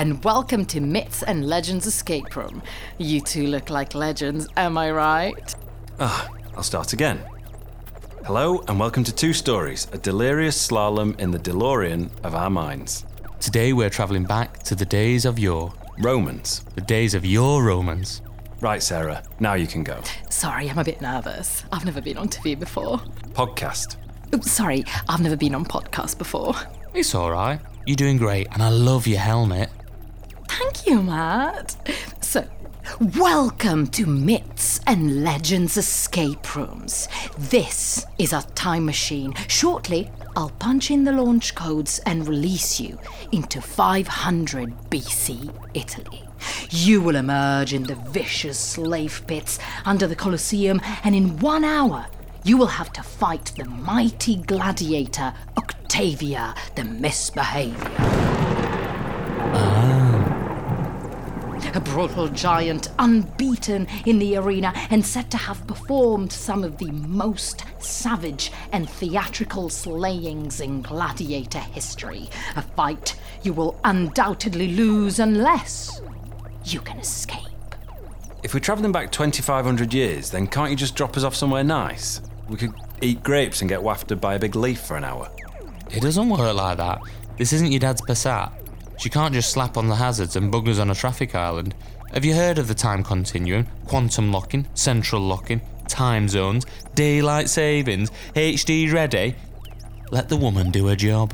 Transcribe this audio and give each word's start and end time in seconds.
and 0.00 0.24
welcome 0.24 0.64
to 0.64 0.80
Myths 0.80 1.22
and 1.22 1.46
Legends 1.46 1.84
Escape 1.84 2.34
Room. 2.34 2.62
You 2.96 3.20
two 3.20 3.46
look 3.46 3.68
like 3.68 3.94
legends, 3.94 4.48
am 4.56 4.78
I 4.78 4.90
right? 4.92 5.54
Ah, 5.98 6.26
I'll 6.56 6.62
start 6.62 6.94
again. 6.94 7.20
Hello, 8.24 8.64
and 8.66 8.80
welcome 8.80 9.04
to 9.04 9.14
Two 9.14 9.34
Stories, 9.34 9.88
a 9.92 9.98
delirious 9.98 10.56
slalom 10.56 11.20
in 11.20 11.32
the 11.32 11.38
DeLorean 11.38 12.08
of 12.24 12.34
our 12.34 12.48
minds. 12.48 13.04
Today 13.40 13.74
we're 13.74 13.90
travelling 13.90 14.24
back 14.24 14.62
to 14.62 14.74
the 14.74 14.86
days 14.86 15.26
of 15.26 15.38
yore, 15.38 15.70
Romans. 15.98 16.64
the 16.76 16.80
days 16.80 17.12
of 17.12 17.26
your 17.26 17.62
Romans. 17.62 18.22
Right, 18.62 18.82
Sarah, 18.82 19.22
now 19.38 19.52
you 19.52 19.66
can 19.66 19.84
go. 19.84 20.00
Sorry, 20.30 20.70
I'm 20.70 20.78
a 20.78 20.84
bit 20.84 21.02
nervous. 21.02 21.64
I've 21.72 21.84
never 21.84 22.00
been 22.00 22.16
on 22.16 22.30
TV 22.30 22.58
before. 22.58 23.00
Podcast. 23.32 23.96
Oops, 24.34 24.50
sorry, 24.50 24.82
I've 25.10 25.20
never 25.20 25.36
been 25.36 25.54
on 25.54 25.66
podcast 25.66 26.16
before. 26.16 26.54
It's 26.94 27.14
alright. 27.14 27.60
You're 27.84 27.96
doing 27.96 28.16
great, 28.16 28.48
and 28.52 28.62
I 28.62 28.70
love 28.70 29.06
your 29.06 29.20
helmet. 29.20 29.68
Thank 30.58 30.84
you, 30.84 31.00
Matt. 31.00 31.76
So, 32.20 32.44
welcome 33.16 33.86
to 33.88 34.04
Myths 34.04 34.80
and 34.84 35.22
Legends 35.22 35.76
Escape 35.76 36.56
Rooms. 36.56 37.08
This 37.38 38.04
is 38.18 38.32
our 38.32 38.42
time 38.56 38.84
machine. 38.84 39.32
Shortly, 39.46 40.10
I'll 40.34 40.50
punch 40.50 40.90
in 40.90 41.04
the 41.04 41.12
launch 41.12 41.54
codes 41.54 42.00
and 42.00 42.26
release 42.26 42.80
you 42.80 42.98
into 43.30 43.62
500 43.62 44.74
BC 44.90 45.54
Italy. 45.72 46.24
You 46.70 47.00
will 47.00 47.14
emerge 47.14 47.72
in 47.72 47.84
the 47.84 47.94
vicious 47.94 48.58
slave 48.58 49.22
pits 49.28 49.60
under 49.84 50.08
the 50.08 50.16
Colosseum, 50.16 50.80
and 51.04 51.14
in 51.14 51.38
one 51.38 51.64
hour, 51.64 52.06
you 52.42 52.56
will 52.56 52.66
have 52.66 52.92
to 52.94 53.04
fight 53.04 53.52
the 53.56 53.66
mighty 53.66 54.34
gladiator 54.34 55.32
Octavia 55.56 56.56
the 56.74 56.82
Misbehavior. 56.82 57.94
Ah. 59.52 59.99
A 61.72 61.80
brutal 61.80 62.28
giant, 62.28 62.88
unbeaten 62.98 63.86
in 64.04 64.18
the 64.18 64.36
arena 64.36 64.72
and 64.90 65.06
said 65.06 65.30
to 65.30 65.36
have 65.36 65.64
performed 65.68 66.32
some 66.32 66.64
of 66.64 66.78
the 66.78 66.90
most 66.90 67.64
savage 67.78 68.50
and 68.72 68.90
theatrical 68.90 69.68
slayings 69.68 70.60
in 70.60 70.82
gladiator 70.82 71.60
history. 71.60 72.28
A 72.56 72.62
fight 72.62 73.14
you 73.42 73.52
will 73.52 73.78
undoubtedly 73.84 74.72
lose 74.72 75.20
unless 75.20 76.02
you 76.64 76.80
can 76.80 76.98
escape. 76.98 77.46
If 78.42 78.52
we're 78.52 78.60
travelling 78.60 78.90
back 78.90 79.12
2,500 79.12 79.94
years, 79.94 80.30
then 80.30 80.48
can't 80.48 80.70
you 80.70 80.76
just 80.76 80.96
drop 80.96 81.16
us 81.16 81.22
off 81.22 81.36
somewhere 81.36 81.62
nice? 81.62 82.20
We 82.48 82.56
could 82.56 82.74
eat 83.00 83.22
grapes 83.22 83.60
and 83.60 83.68
get 83.68 83.82
wafted 83.82 84.20
by 84.20 84.34
a 84.34 84.38
big 84.40 84.56
leaf 84.56 84.80
for 84.80 84.96
an 84.96 85.04
hour. 85.04 85.30
It 85.90 86.02
doesn't 86.02 86.28
work 86.28 86.54
like 86.54 86.78
that. 86.78 87.00
This 87.36 87.52
isn't 87.52 87.70
your 87.70 87.80
dad's 87.80 88.02
Passat. 88.02 88.59
She 89.00 89.08
can't 89.08 89.32
just 89.32 89.50
slap 89.50 89.78
on 89.78 89.88
the 89.88 89.94
hazards 89.94 90.36
and 90.36 90.52
bug 90.52 90.68
us 90.68 90.78
on 90.78 90.90
a 90.90 90.94
traffic 90.94 91.34
island. 91.34 91.74
Have 92.12 92.22
you 92.22 92.34
heard 92.34 92.58
of 92.58 92.68
the 92.68 92.74
time 92.74 93.02
continuum, 93.02 93.66
quantum 93.86 94.30
locking, 94.30 94.66
central 94.74 95.22
locking, 95.22 95.62
time 95.88 96.28
zones, 96.28 96.66
daylight 96.94 97.48
savings, 97.48 98.10
HD 98.34 98.92
ready? 98.92 99.36
Let 100.10 100.28
the 100.28 100.36
woman 100.36 100.70
do 100.70 100.86
her 100.88 100.96
job. 100.96 101.32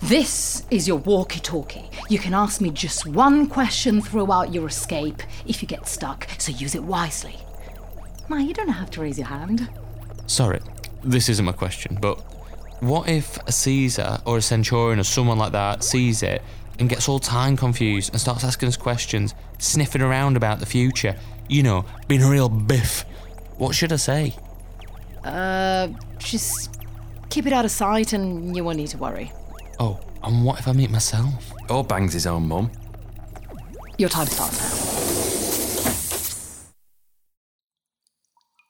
This 0.00 0.64
is 0.70 0.88
your 0.88 0.96
walkie 0.96 1.40
talkie. 1.40 1.90
You 2.08 2.18
can 2.18 2.32
ask 2.32 2.62
me 2.62 2.70
just 2.70 3.06
one 3.06 3.46
question 3.46 4.00
throughout 4.00 4.54
your 4.54 4.66
escape 4.66 5.22
if 5.46 5.60
you 5.60 5.68
get 5.68 5.86
stuck, 5.86 6.26
so 6.38 6.50
use 6.50 6.74
it 6.74 6.82
wisely. 6.82 7.36
Ma, 8.30 8.38
you 8.38 8.54
don't 8.54 8.68
have 8.68 8.90
to 8.92 9.02
raise 9.02 9.18
your 9.18 9.28
hand. 9.28 9.68
Sorry, 10.26 10.60
this 11.04 11.28
isn't 11.28 11.44
my 11.44 11.52
question, 11.52 11.98
but 12.00 12.18
what 12.80 13.06
if 13.06 13.36
a 13.46 13.52
Caesar 13.52 14.18
or 14.24 14.38
a 14.38 14.42
Centurion 14.42 14.98
or 14.98 15.04
someone 15.04 15.36
like 15.36 15.52
that 15.52 15.84
sees 15.84 16.22
it 16.22 16.42
and 16.82 16.90
gets 16.90 17.08
all 17.08 17.20
time 17.20 17.56
confused 17.56 18.10
and 18.10 18.20
starts 18.20 18.42
asking 18.42 18.68
us 18.68 18.76
questions, 18.76 19.34
sniffing 19.58 20.02
around 20.02 20.36
about 20.36 20.58
the 20.58 20.66
future? 20.66 21.16
You 21.48 21.62
know, 21.62 21.84
being 22.08 22.24
a 22.24 22.28
real 22.28 22.48
biff. 22.48 23.04
What 23.56 23.72
should 23.74 23.92
I 23.92 23.96
say? 23.96 24.34
Uh, 25.22 25.88
just 26.18 26.80
keep 27.30 27.46
it 27.46 27.52
out 27.52 27.64
of 27.64 27.70
sight 27.70 28.12
and 28.12 28.56
you 28.56 28.64
won't 28.64 28.78
need 28.78 28.88
to 28.88 28.98
worry. 28.98 29.30
Oh, 29.78 30.00
and 30.24 30.44
what 30.44 30.58
if 30.58 30.66
I 30.66 30.72
meet 30.72 30.90
myself? 30.90 31.52
Or 31.70 31.84
bangs 31.84 32.14
his 32.14 32.26
own 32.26 32.48
mum. 32.48 32.72
Your 33.96 34.08
time 34.08 34.26
starts 34.26 34.58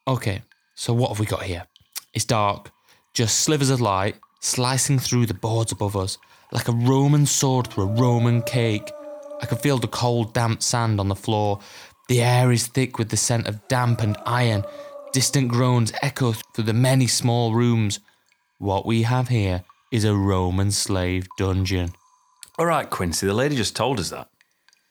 now. 0.06 0.12
Okay, 0.12 0.42
so 0.74 0.92
what 0.92 1.08
have 1.08 1.18
we 1.18 1.24
got 1.24 1.44
here? 1.44 1.66
It's 2.12 2.26
dark, 2.26 2.70
just 3.14 3.40
slivers 3.40 3.70
of 3.70 3.80
light 3.80 4.16
slicing 4.40 4.98
through 4.98 5.24
the 5.24 5.34
boards 5.34 5.72
above 5.72 5.96
us, 5.96 6.18
like 6.52 6.68
a 6.68 6.72
Roman 6.72 7.26
sword 7.26 7.66
through 7.66 7.84
a 7.84 8.00
Roman 8.00 8.42
cake. 8.42 8.90
I 9.40 9.46
can 9.46 9.58
feel 9.58 9.78
the 9.78 9.88
cold, 9.88 10.34
damp 10.34 10.62
sand 10.62 11.00
on 11.00 11.08
the 11.08 11.16
floor. 11.16 11.58
The 12.08 12.22
air 12.22 12.52
is 12.52 12.66
thick 12.66 12.98
with 12.98 13.08
the 13.08 13.16
scent 13.16 13.48
of 13.48 13.66
damp 13.68 14.02
and 14.02 14.16
iron. 14.26 14.64
Distant 15.12 15.48
groans 15.48 15.92
echo 16.02 16.32
through 16.32 16.64
the 16.64 16.72
many 16.72 17.06
small 17.06 17.54
rooms. 17.54 18.00
What 18.58 18.86
we 18.86 19.02
have 19.02 19.28
here 19.28 19.64
is 19.90 20.04
a 20.04 20.14
Roman 20.14 20.70
slave 20.70 21.26
dungeon. 21.36 21.92
All 22.58 22.66
right, 22.66 22.88
Quincy, 22.88 23.26
the 23.26 23.34
lady 23.34 23.56
just 23.56 23.74
told 23.74 23.98
us 23.98 24.10
that. 24.10 24.28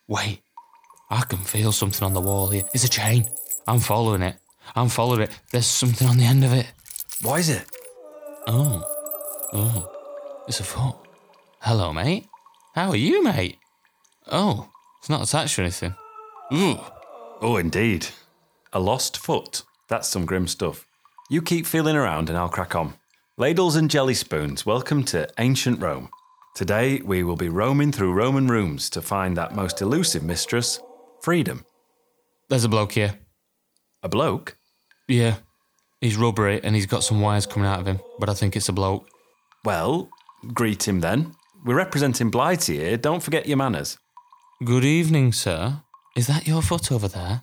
Wait, 0.08 0.42
I 1.10 1.22
can 1.22 1.40
feel 1.40 1.72
something 1.72 2.06
on 2.06 2.14
the 2.14 2.22
wall 2.22 2.48
here. 2.48 2.64
It's 2.74 2.84
a 2.84 2.90
chain. 2.90 3.26
I'm 3.68 3.80
following 3.80 4.22
it. 4.22 4.36
I'm 4.76 4.90
following 4.90 5.22
it. 5.22 5.30
There's 5.52 5.68
something 5.68 6.08
on 6.08 6.18
the 6.18 6.26
end 6.26 6.44
of 6.44 6.54
it. 6.54 6.72
Why 7.22 7.40
is 7.40 7.50
it? 7.50 7.66
Oh, 8.48 8.84
oh, 9.54 9.92
it's 10.48 10.60
a 10.60 10.64
foot. 10.64 10.96
Hello, 11.62 11.94
mate. 11.94 12.28
How 12.76 12.90
are 12.90 12.96
you, 12.96 13.24
mate? 13.24 13.58
Oh, 14.32 14.70
it's 15.00 15.10
not 15.10 15.24
attached 15.24 15.56
to 15.56 15.62
anything. 15.62 15.96
Ooh, 16.54 16.80
Oh, 17.44 17.58
indeed. 17.58 18.08
A 18.72 18.80
lost 18.80 19.18
foot. 19.18 19.64
That's 19.90 20.08
some 20.08 20.26
grim 20.26 20.48
stuff. 20.48 20.86
You 21.30 21.42
keep 21.42 21.66
feeling 21.66 21.96
around 21.96 22.30
and 22.30 22.38
I'll 22.38 22.50
crack 22.50 22.76
on. 22.76 22.94
Ladles 23.38 23.76
and 23.76 23.90
jelly 23.90 24.14
spoons, 24.14 24.64
welcome 24.66 25.04
to 25.06 25.28
ancient 25.40 25.82
Rome. 25.82 26.10
Today 26.56 27.02
we 27.04 27.24
will 27.24 27.36
be 27.36 27.50
roaming 27.50 27.92
through 27.92 28.14
Roman 28.14 28.48
rooms 28.48 28.90
to 28.92 29.02
find 29.02 29.36
that 29.38 29.56
most 29.56 29.82
elusive 29.82 30.22
mistress, 30.24 30.80
freedom. 31.22 31.66
there's 32.50 32.64
a 32.66 32.70
bloke 32.70 32.92
here. 32.92 33.18
A 34.04 34.10
bloke? 34.10 34.56
Yeah, 35.08 35.38
he's 36.00 36.18
rubbery 36.18 36.62
and 36.64 36.76
he's 36.76 36.86
got 36.86 37.04
some 37.04 37.22
wires 37.22 37.46
coming 37.48 37.68
out 37.68 37.80
of 37.80 37.88
him, 37.88 38.00
but 38.20 38.30
I 38.30 38.34
think 38.36 38.56
it's 38.56 38.70
a 38.70 38.74
bloke. 38.74 39.08
Well, 39.66 40.10
greet 40.54 40.88
him 40.88 41.00
then. 41.00 41.34
We're 41.64 41.76
representing 41.76 42.32
Blighty 42.32 42.78
here, 42.78 42.98
don't 42.98 43.22
forget 43.22 43.46
your 43.46 43.58
manners. 43.58 44.00
Good 44.66 44.84
evening, 44.84 45.32
sir. 45.32 45.84
Is 46.16 46.26
that 46.26 46.48
your 46.48 46.64
foot 46.64 46.92
over 46.92 47.08
there? 47.08 47.42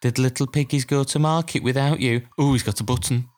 Did 0.00 0.18
little 0.18 0.48
piggies 0.48 0.84
go 0.84 1.04
to 1.04 1.18
market 1.20 1.62
without 1.62 2.00
you? 2.00 2.22
Oh, 2.36 2.54
he's 2.54 2.64
got 2.64 2.80
a 2.80 2.84
button. 2.84 3.28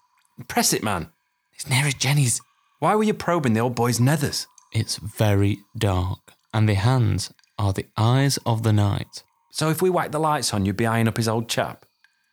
Press 0.48 0.72
it, 0.72 0.82
man. 0.82 1.10
It's 1.52 1.68
nearest 1.68 1.98
Jenny's. 1.98 2.40
Why 2.78 2.94
were 2.94 3.02
you 3.02 3.12
probing 3.12 3.52
the 3.52 3.60
old 3.60 3.74
boy's 3.74 3.98
nethers? 3.98 4.46
It's 4.72 4.96
very 4.96 5.58
dark, 5.76 6.32
and 6.54 6.66
the 6.66 6.74
hands 6.74 7.30
are 7.58 7.74
the 7.74 7.86
eyes 7.96 8.38
of 8.46 8.62
the 8.62 8.72
night. 8.72 9.22
So 9.50 9.68
if 9.68 9.82
we 9.82 9.90
whack 9.90 10.10
the 10.10 10.18
lights 10.18 10.54
on, 10.54 10.64
you'd 10.64 10.78
be 10.78 10.86
eyeing 10.86 11.06
up 11.06 11.18
his 11.18 11.28
old 11.28 11.50
chap. 11.50 11.84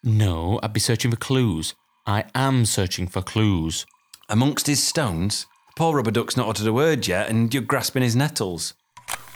No, 0.02 0.62
I'd 0.64 0.72
be 0.72 0.80
searching 0.80 1.12
for 1.12 1.18
clues. 1.18 1.74
I 2.08 2.24
am 2.34 2.66
searching 2.66 3.08
for 3.08 3.22
clues. 3.22 3.86
Amongst 4.30 4.68
his 4.68 4.82
stones, 4.82 5.46
poor 5.80 5.96
rubber 5.96 6.12
duck's 6.12 6.36
not 6.36 6.50
uttered 6.50 6.68
a 6.68 6.74
word 6.74 7.08
yet, 7.08 7.30
and 7.30 7.54
you're 7.54 7.64
grasping 7.64 8.04
his 8.04 8.14
nettles. 8.14 8.74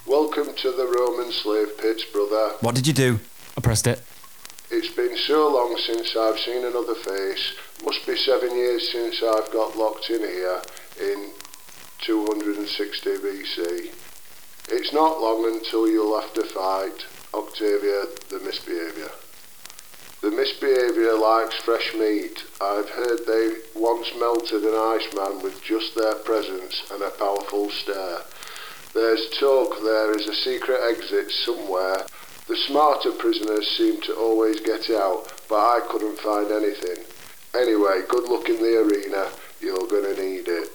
Welcome 0.06 0.54
to 0.56 0.72
the 0.72 0.84
Roman 0.84 1.32
slave 1.32 1.78
pits, 1.78 2.04
brother. 2.04 2.50
What 2.60 2.74
did 2.74 2.86
you 2.86 2.92
do? 2.92 3.18
I 3.56 3.62
pressed 3.62 3.86
it. 3.86 4.02
It's 4.70 4.94
been 4.94 5.16
so 5.16 5.50
long 5.50 5.74
since 5.86 6.14
I've 6.14 6.38
seen 6.38 6.62
another 6.66 6.96
face. 6.96 7.54
Must 7.82 8.06
be 8.06 8.14
seven 8.18 8.54
years 8.54 8.92
since 8.92 9.22
I've 9.22 9.50
got 9.52 9.78
locked 9.78 10.10
in 10.10 10.20
here 10.20 10.60
in 11.00 11.30
260 12.02 13.10
BC. 13.10 13.94
It's 14.68 14.92
not 14.92 15.22
long 15.22 15.46
until 15.46 15.88
you'll 15.88 16.20
have 16.20 16.34
to 16.34 16.42
fight 16.42 17.06
Octavia 17.32 18.04
the 18.28 18.40
Misbehaviour. 18.44 19.12
The 20.24 20.30
Misbehaviour 20.30 21.18
likes 21.18 21.54
fresh 21.56 21.92
meat. 21.92 22.44
I've 22.58 22.88
heard 22.88 23.26
they 23.26 23.56
once 23.74 24.10
melted 24.18 24.62
an 24.62 24.72
Iceman 24.72 25.42
with 25.42 25.62
just 25.62 25.94
their 25.94 26.14
presence 26.14 26.82
and 26.90 27.02
a 27.02 27.10
powerful 27.10 27.68
stare. 27.68 28.20
There's 28.94 29.28
talk 29.38 29.82
there 29.82 30.16
is 30.16 30.26
a 30.26 30.34
secret 30.34 30.80
exit 30.82 31.30
somewhere. 31.30 32.06
The 32.48 32.56
smarter 32.56 33.12
prisoners 33.12 33.68
seem 33.76 34.00
to 34.00 34.14
always 34.14 34.60
get 34.60 34.88
out, 34.88 35.30
but 35.46 35.56
I 35.56 35.80
couldn't 35.90 36.18
find 36.18 36.50
anything. 36.50 37.04
Anyway, 37.54 38.00
good 38.08 38.26
luck 38.26 38.48
in 38.48 38.56
the 38.56 38.80
arena. 38.80 39.28
You're 39.60 39.86
gonna 39.86 40.14
need 40.14 40.48
it. 40.48 40.70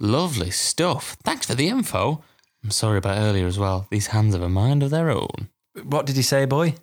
Lovely 0.00 0.50
stuff. 0.50 1.16
Thanks 1.22 1.46
for 1.46 1.54
the 1.54 1.68
info. 1.68 2.24
I'm 2.64 2.72
sorry 2.72 2.98
about 2.98 3.18
earlier 3.18 3.46
as 3.46 3.60
well. 3.60 3.86
These 3.92 4.08
hands 4.08 4.34
have 4.34 4.42
a 4.42 4.48
mind 4.48 4.82
of 4.82 4.90
their 4.90 5.08
own. 5.08 5.50
What 5.84 6.04
did 6.04 6.16
he 6.16 6.22
say, 6.22 6.46
boy? 6.46 6.74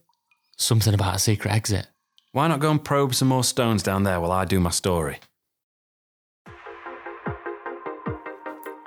Something 0.57 0.93
about 0.93 1.15
a 1.15 1.19
secret 1.19 1.51
exit. 1.51 1.87
Why 2.31 2.47
not 2.47 2.59
go 2.59 2.69
and 2.69 2.83
probe 2.83 3.15
some 3.15 3.27
more 3.27 3.43
stones 3.43 3.81
down 3.81 4.03
there 4.03 4.19
while 4.21 4.31
I 4.31 4.45
do 4.45 4.59
my 4.59 4.69
story? 4.69 5.17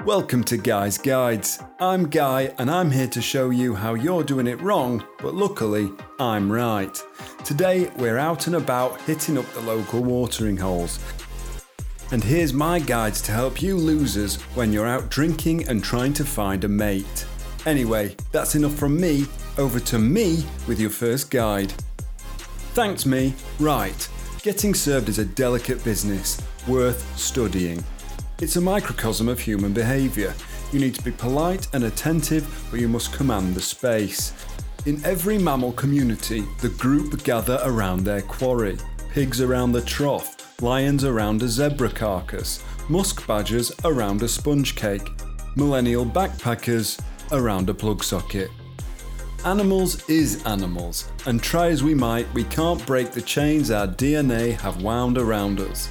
Welcome 0.04 0.44
to 0.44 0.56
Guy's 0.56 0.96
Guides. 0.96 1.60
I'm 1.80 2.08
Guy 2.08 2.54
and 2.58 2.70
I'm 2.70 2.92
here 2.92 3.08
to 3.08 3.20
show 3.20 3.50
you 3.50 3.74
how 3.74 3.94
you're 3.94 4.22
doing 4.22 4.46
it 4.46 4.60
wrong, 4.60 5.04
but 5.18 5.34
luckily, 5.34 5.90
I'm 6.20 6.50
right. 6.50 6.96
Today, 7.44 7.90
we're 7.96 8.18
out 8.18 8.46
and 8.46 8.54
about 8.54 9.00
hitting 9.00 9.36
up 9.36 9.46
the 9.52 9.60
local 9.60 10.04
watering 10.04 10.56
holes. 10.56 11.00
And 12.12 12.22
here's 12.22 12.52
my 12.52 12.78
guides 12.78 13.20
to 13.22 13.32
help 13.32 13.60
you 13.60 13.76
losers 13.76 14.36
when 14.54 14.72
you're 14.72 14.86
out 14.86 15.08
drinking 15.10 15.68
and 15.68 15.82
trying 15.82 16.12
to 16.12 16.24
find 16.24 16.62
a 16.62 16.68
mate. 16.68 17.26
Anyway, 17.66 18.14
that's 18.30 18.54
enough 18.54 18.74
from 18.74 18.98
me. 18.98 19.26
Over 19.58 19.80
to 19.80 19.98
me 19.98 20.44
with 20.68 20.80
your 20.80 20.90
first 20.90 21.30
guide. 21.30 21.72
Thanks, 22.74 23.04
me. 23.04 23.34
Right. 23.58 24.08
Getting 24.42 24.72
served 24.72 25.08
is 25.08 25.18
a 25.18 25.24
delicate 25.24 25.82
business, 25.82 26.40
worth 26.68 27.18
studying. 27.18 27.82
It's 28.40 28.56
a 28.56 28.60
microcosm 28.60 29.28
of 29.28 29.40
human 29.40 29.72
behaviour. 29.72 30.32
You 30.72 30.78
need 30.78 30.94
to 30.94 31.02
be 31.02 31.10
polite 31.10 31.66
and 31.74 31.84
attentive, 31.84 32.46
but 32.70 32.80
you 32.80 32.88
must 32.88 33.12
command 33.12 33.54
the 33.54 33.60
space. 33.60 34.32
In 34.84 35.04
every 35.04 35.36
mammal 35.36 35.72
community, 35.72 36.44
the 36.60 36.68
group 36.68 37.24
gather 37.24 37.58
around 37.64 38.04
their 38.04 38.22
quarry 38.22 38.78
pigs 39.10 39.40
around 39.40 39.72
the 39.72 39.80
trough, 39.80 40.60
lions 40.60 41.02
around 41.02 41.42
a 41.42 41.48
zebra 41.48 41.88
carcass, 41.88 42.62
musk 42.90 43.26
badgers 43.26 43.72
around 43.84 44.22
a 44.22 44.28
sponge 44.28 44.76
cake, 44.76 45.08
millennial 45.56 46.04
backpackers 46.04 47.00
around 47.32 47.68
a 47.68 47.74
plug 47.74 48.02
socket. 48.04 48.50
Animals 49.44 50.08
is 50.08 50.42
animals, 50.44 51.08
and 51.26 51.42
try 51.42 51.68
as 51.68 51.82
we 51.82 51.94
might, 51.94 52.32
we 52.34 52.44
can't 52.44 52.84
break 52.86 53.12
the 53.12 53.22
chains 53.22 53.70
our 53.70 53.86
DNA 53.86 54.58
have 54.60 54.82
wound 54.82 55.18
around 55.18 55.60
us. 55.60 55.88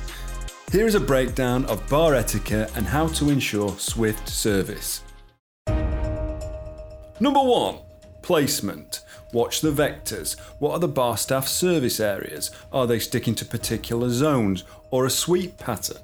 Here 0.71 0.87
is 0.87 0.95
a 0.95 0.99
breakdown 0.99 1.65
of 1.65 1.87
bar 1.89 2.15
etiquette 2.15 2.71
and 2.75 2.85
how 2.85 3.07
to 3.07 3.29
ensure 3.29 3.69
swift 3.77 4.27
service. 4.27 5.03
Number 7.19 7.41
one, 7.41 7.77
placement. 8.21 9.01
Watch 9.31 9.61
the 9.61 9.71
vectors. 9.71 10.37
What 10.59 10.73
are 10.73 10.79
the 10.79 10.87
bar 10.87 11.15
staff 11.17 11.47
service 11.47 11.99
areas? 11.99 12.51
Are 12.73 12.87
they 12.87 12.99
sticking 12.99 13.35
to 13.35 13.45
particular 13.45 14.09
zones 14.09 14.63
or 14.91 15.05
a 15.05 15.09
sweep 15.09 15.57
pattern? 15.57 15.97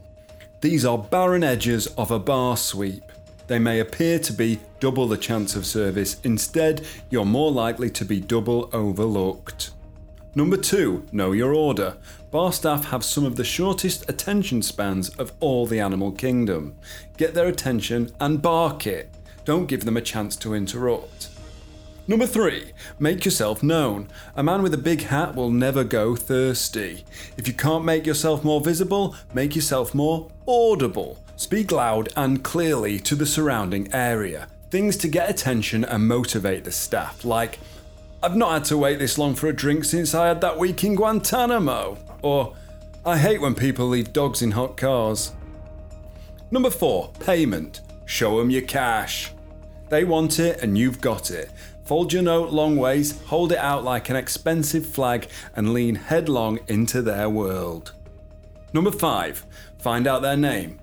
These 0.61 0.85
are 0.85 0.97
barren 0.97 1.43
edges 1.43 1.87
of 1.97 2.11
a 2.11 2.19
bar 2.19 2.55
sweep. 2.55 3.03
They 3.47 3.59
may 3.59 3.79
appear 3.79 4.19
to 4.19 4.31
be 4.31 4.59
double 4.81 5.07
the 5.07 5.15
chance 5.15 5.55
of 5.55 5.65
service, 5.65 6.19
instead, 6.25 6.85
you're 7.09 7.23
more 7.23 7.51
likely 7.51 7.89
to 7.91 8.03
be 8.03 8.19
double 8.19 8.69
overlooked. 8.73 9.71
Number 10.35 10.57
two, 10.57 11.05
know 11.11 11.31
your 11.31 11.53
order. 11.53 11.95
Bar 12.31 12.51
staff 12.51 12.85
have 12.85 13.05
some 13.05 13.23
of 13.23 13.35
the 13.35 13.43
shortest 13.43 14.09
attention 14.09 14.61
spans 14.61 15.09
of 15.11 15.33
all 15.39 15.65
the 15.67 15.79
animal 15.79 16.11
kingdom. 16.11 16.75
Get 17.15 17.33
their 17.33 17.47
attention 17.47 18.11
and 18.19 18.41
bark 18.41 18.87
it. 18.87 19.13
Don't 19.45 19.67
give 19.67 19.85
them 19.85 19.97
a 19.97 20.01
chance 20.01 20.35
to 20.37 20.55
interrupt. 20.55 21.29
Number 22.07 22.25
three, 22.25 22.71
make 22.97 23.23
yourself 23.23 23.61
known. 23.61 24.07
A 24.35 24.41
man 24.41 24.63
with 24.63 24.73
a 24.73 24.79
big 24.79 25.03
hat 25.03 25.35
will 25.35 25.51
never 25.51 25.83
go 25.83 26.15
thirsty. 26.15 27.05
If 27.37 27.47
you 27.47 27.53
can't 27.53 27.85
make 27.85 28.07
yourself 28.07 28.43
more 28.43 28.61
visible, 28.61 29.15
make 29.33 29.55
yourself 29.55 29.93
more 29.93 30.31
audible. 30.47 31.19
Speak 31.35 31.71
loud 31.71 32.09
and 32.15 32.43
clearly 32.43 32.99
to 32.99 33.15
the 33.15 33.25
surrounding 33.25 33.93
area. 33.93 34.47
Things 34.71 34.95
to 34.97 35.09
get 35.09 35.29
attention 35.29 35.83
and 35.83 36.07
motivate 36.07 36.63
the 36.63 36.71
staff, 36.71 37.25
like, 37.25 37.59
I've 38.23 38.37
not 38.37 38.53
had 38.53 38.65
to 38.65 38.77
wait 38.77 38.99
this 38.99 39.17
long 39.17 39.35
for 39.35 39.47
a 39.47 39.53
drink 39.53 39.83
since 39.83 40.15
I 40.15 40.29
had 40.29 40.39
that 40.39 40.57
week 40.57 40.85
in 40.85 40.95
Guantanamo. 40.95 41.97
Or, 42.21 42.55
I 43.05 43.17
hate 43.17 43.41
when 43.41 43.53
people 43.53 43.89
leave 43.89 44.13
dogs 44.13 44.41
in 44.41 44.51
hot 44.51 44.77
cars. 44.77 45.33
Number 46.51 46.69
four, 46.69 47.11
payment. 47.19 47.81
Show 48.05 48.37
them 48.37 48.49
your 48.49 48.61
cash. 48.61 49.33
They 49.89 50.05
want 50.05 50.39
it 50.39 50.63
and 50.63 50.77
you've 50.77 51.01
got 51.01 51.31
it. 51.31 51.51
Fold 51.83 52.13
your 52.13 52.23
note 52.23 52.51
long 52.51 52.77
ways, 52.77 53.21
hold 53.23 53.51
it 53.51 53.57
out 53.57 53.83
like 53.83 54.09
an 54.09 54.15
expensive 54.15 54.85
flag, 54.85 55.27
and 55.53 55.73
lean 55.73 55.95
headlong 55.95 56.59
into 56.69 57.01
their 57.01 57.29
world. 57.29 57.91
Number 58.71 58.91
five, 58.91 59.45
find 59.79 60.07
out 60.07 60.21
their 60.21 60.37
name. 60.37 60.79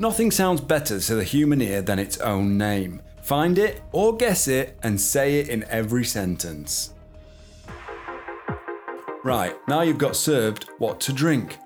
Nothing 0.00 0.32
sounds 0.32 0.60
better 0.60 0.98
to 0.98 1.14
the 1.14 1.22
human 1.22 1.62
ear 1.62 1.82
than 1.82 2.00
its 2.00 2.18
own 2.18 2.58
name. 2.58 3.00
Find 3.28 3.58
it 3.58 3.82
or 3.92 4.16
guess 4.16 4.48
it 4.48 4.78
and 4.82 4.98
say 4.98 5.38
it 5.38 5.50
in 5.50 5.62
every 5.64 6.02
sentence. 6.02 6.94
Right, 9.22 9.54
now 9.68 9.82
you've 9.82 9.98
got 9.98 10.16
served 10.16 10.64
what 10.78 10.98
to 11.00 11.12
drink. 11.12 11.58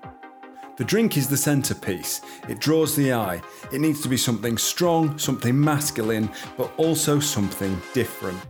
The 0.75 0.83
drink 0.83 1.15
is 1.15 1.29
the 1.29 1.37
centerpiece. 1.37 2.19
It 2.49 2.59
draws 2.59 2.97
the 2.97 3.13
eye. 3.13 3.41
It 3.71 3.79
needs 3.79 4.01
to 4.01 4.09
be 4.09 4.17
something 4.17 4.57
strong, 4.57 5.17
something 5.17 5.57
masculine, 5.57 6.29
but 6.57 6.69
also 6.75 7.21
something 7.21 7.81
different. 7.93 8.41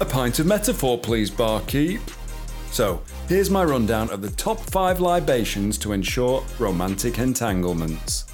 A 0.00 0.06
pint 0.06 0.38
of 0.38 0.46
metaphor, 0.46 0.96
please, 0.96 1.28
barkeep. 1.28 2.00
So, 2.70 3.02
here's 3.28 3.50
my 3.50 3.62
rundown 3.62 4.08
of 4.08 4.22
the 4.22 4.30
top 4.30 4.58
five 4.58 5.00
libations 5.00 5.76
to 5.80 5.92
ensure 5.92 6.42
romantic 6.58 7.18
entanglements. 7.18 8.24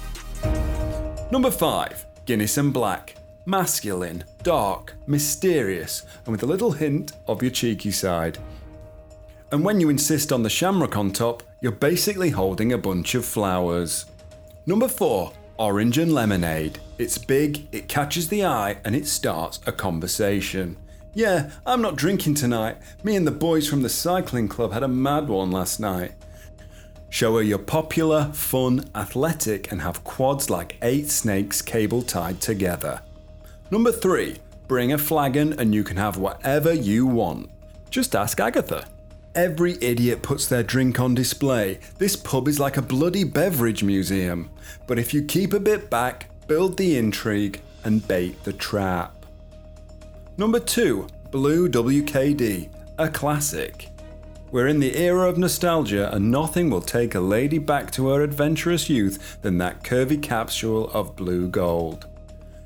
Number 1.31 1.51
five, 1.51 2.05
Guinness 2.25 2.57
and 2.57 2.73
Black. 2.73 3.17
Masculine, 3.47 4.23
dark, 4.41 4.95
mysterious, 5.05 6.03
and 6.25 6.31
with 6.31 6.41
a 6.41 6.47
little 6.47 6.71
hint 6.71 7.11
of 7.27 7.43
your 7.43 7.51
cheeky 7.51 7.91
side. 7.91 8.39
And 9.51 9.63
when 9.63 9.79
you 9.79 9.89
insist 9.89 10.31
on 10.31 10.41
the 10.41 10.49
shamrock 10.49 10.97
on 10.97 11.11
top, 11.11 11.43
you're 11.61 11.71
basically 11.71 12.31
holding 12.31 12.73
a 12.73 12.77
bunch 12.77 13.13
of 13.13 13.23
flowers. 13.23 14.05
Number 14.65 14.87
4. 14.87 15.31
Orange 15.59 15.99
and 15.99 16.11
lemonade. 16.11 16.79
It's 16.97 17.19
big, 17.19 17.67
it 17.71 17.87
catches 17.87 18.29
the 18.29 18.43
eye, 18.45 18.77
and 18.83 18.95
it 18.95 19.05
starts 19.05 19.59
a 19.67 19.71
conversation. 19.71 20.75
Yeah, 21.13 21.51
I'm 21.67 21.83
not 21.83 21.95
drinking 21.95 22.33
tonight. 22.33 22.77
Me 23.03 23.15
and 23.15 23.27
the 23.27 23.31
boys 23.31 23.69
from 23.69 23.83
the 23.83 23.89
cycling 23.89 24.47
club 24.47 24.73
had 24.73 24.83
a 24.83 24.87
mad 24.87 25.27
one 25.27 25.51
last 25.51 25.79
night. 25.79 26.13
Show 27.09 27.35
her 27.35 27.43
you're 27.43 27.59
popular, 27.59 28.31
fun, 28.33 28.89
athletic, 28.95 29.71
and 29.71 29.81
have 29.81 30.03
quads 30.03 30.49
like 30.49 30.77
eight 30.81 31.11
snakes 31.11 31.61
cable 31.61 32.01
tied 32.01 32.41
together. 32.41 33.01
Number 33.71 33.91
3. 33.91 34.37
Bring 34.67 34.93
a 34.93 34.97
flagon 34.97 35.59
and 35.59 35.73
you 35.73 35.83
can 35.83 35.97
have 35.97 36.17
whatever 36.17 36.71
you 36.71 37.07
want. 37.07 37.49
Just 37.89 38.15
ask 38.15 38.39
Agatha. 38.39 38.85
Every 39.33 39.77
idiot 39.81 40.21
puts 40.21 40.47
their 40.47 40.61
drink 40.61 40.99
on 40.99 41.15
display. 41.15 41.79
This 41.97 42.15
pub 42.15 42.47
is 42.47 42.59
like 42.59 42.77
a 42.77 42.81
bloody 42.81 43.23
beverage 43.23 43.83
museum. 43.83 44.51
But 44.85 44.99
if 44.99 45.13
you 45.13 45.23
keep 45.23 45.53
a 45.53 45.59
bit 45.59 45.89
back, 45.89 46.29
build 46.47 46.77
the 46.77 46.95
intrigue, 46.95 47.59
and 47.83 48.07
bait 48.07 48.43
the 48.43 48.53
trap. 48.53 49.25
Number 50.37 50.59
2. 50.59 51.07
Blue 51.31 51.67
WKD, 51.67 52.69
a 52.99 53.09
classic. 53.09 53.89
We're 54.51 54.67
in 54.67 54.79
the 54.79 54.95
era 54.95 55.27
of 55.27 55.37
nostalgia, 55.37 56.13
and 56.13 56.31
nothing 56.31 56.69
will 56.69 56.81
take 56.81 57.15
a 57.15 57.19
lady 57.19 57.57
back 57.57 57.91
to 57.91 58.09
her 58.09 58.21
adventurous 58.21 58.89
youth 58.89 59.41
than 59.41 59.57
that 59.57 59.83
curvy 59.83 60.21
capsule 60.21 60.89
of 60.91 61.15
blue 61.15 61.49
gold. 61.49 62.07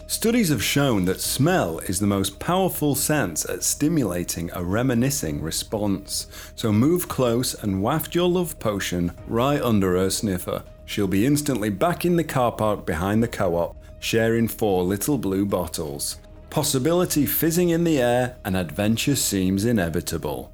Studies 0.10 0.50
have 0.50 0.64
shown 0.64 1.06
that 1.06 1.22
smell 1.22 1.78
is 1.78 2.00
the 2.00 2.08
most 2.08 2.40
powerful 2.40 2.96
sense 2.96 3.46
at 3.46 3.62
stimulating 3.62 4.50
a 4.56 4.64
reminiscing 4.64 5.40
response. 5.40 6.26
So 6.56 6.72
move 6.72 7.08
close 7.08 7.54
and 7.54 7.84
waft 7.84 8.16
your 8.16 8.28
love 8.28 8.58
potion 8.58 9.12
right 9.28 9.62
under 9.62 9.96
her 9.96 10.10
sniffer. 10.10 10.64
She'll 10.86 11.08
be 11.08 11.28
instantly 11.28 11.70
back 11.70 12.06
in 12.06 12.16
the 12.16 12.24
car 12.24 12.52
park 12.52 12.88
behind 12.88 13.22
the 13.22 13.28
co 13.28 13.56
op, 13.56 13.78
sharing 14.00 14.48
four 14.48 14.82
little 14.82 15.20
blue 15.20 15.46
bottles. 15.46 16.18
Possibility 16.50 17.28
fizzing 17.28 17.70
in 17.70 17.84
the 17.84 18.02
air, 18.02 18.36
and 18.44 18.58
adventure 18.58 19.16
seems 19.16 19.64
inevitable. 19.64 20.52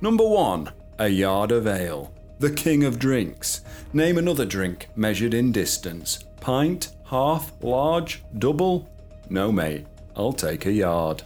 Number 0.00 0.24
1. 0.24 0.70
A 1.00 1.08
yard 1.08 1.50
of 1.50 1.66
ale. 1.66 2.12
The 2.38 2.52
king 2.52 2.84
of 2.84 3.00
drinks. 3.00 3.62
Name 3.92 4.16
another 4.16 4.44
drink 4.44 4.86
measured 4.94 5.34
in 5.34 5.50
distance. 5.50 6.22
Pint, 6.40 6.92
half, 7.10 7.52
large, 7.60 8.22
double? 8.38 8.88
No, 9.28 9.50
mate, 9.50 9.84
I'll 10.14 10.32
take 10.32 10.64
a 10.64 10.72
yard. 10.72 11.24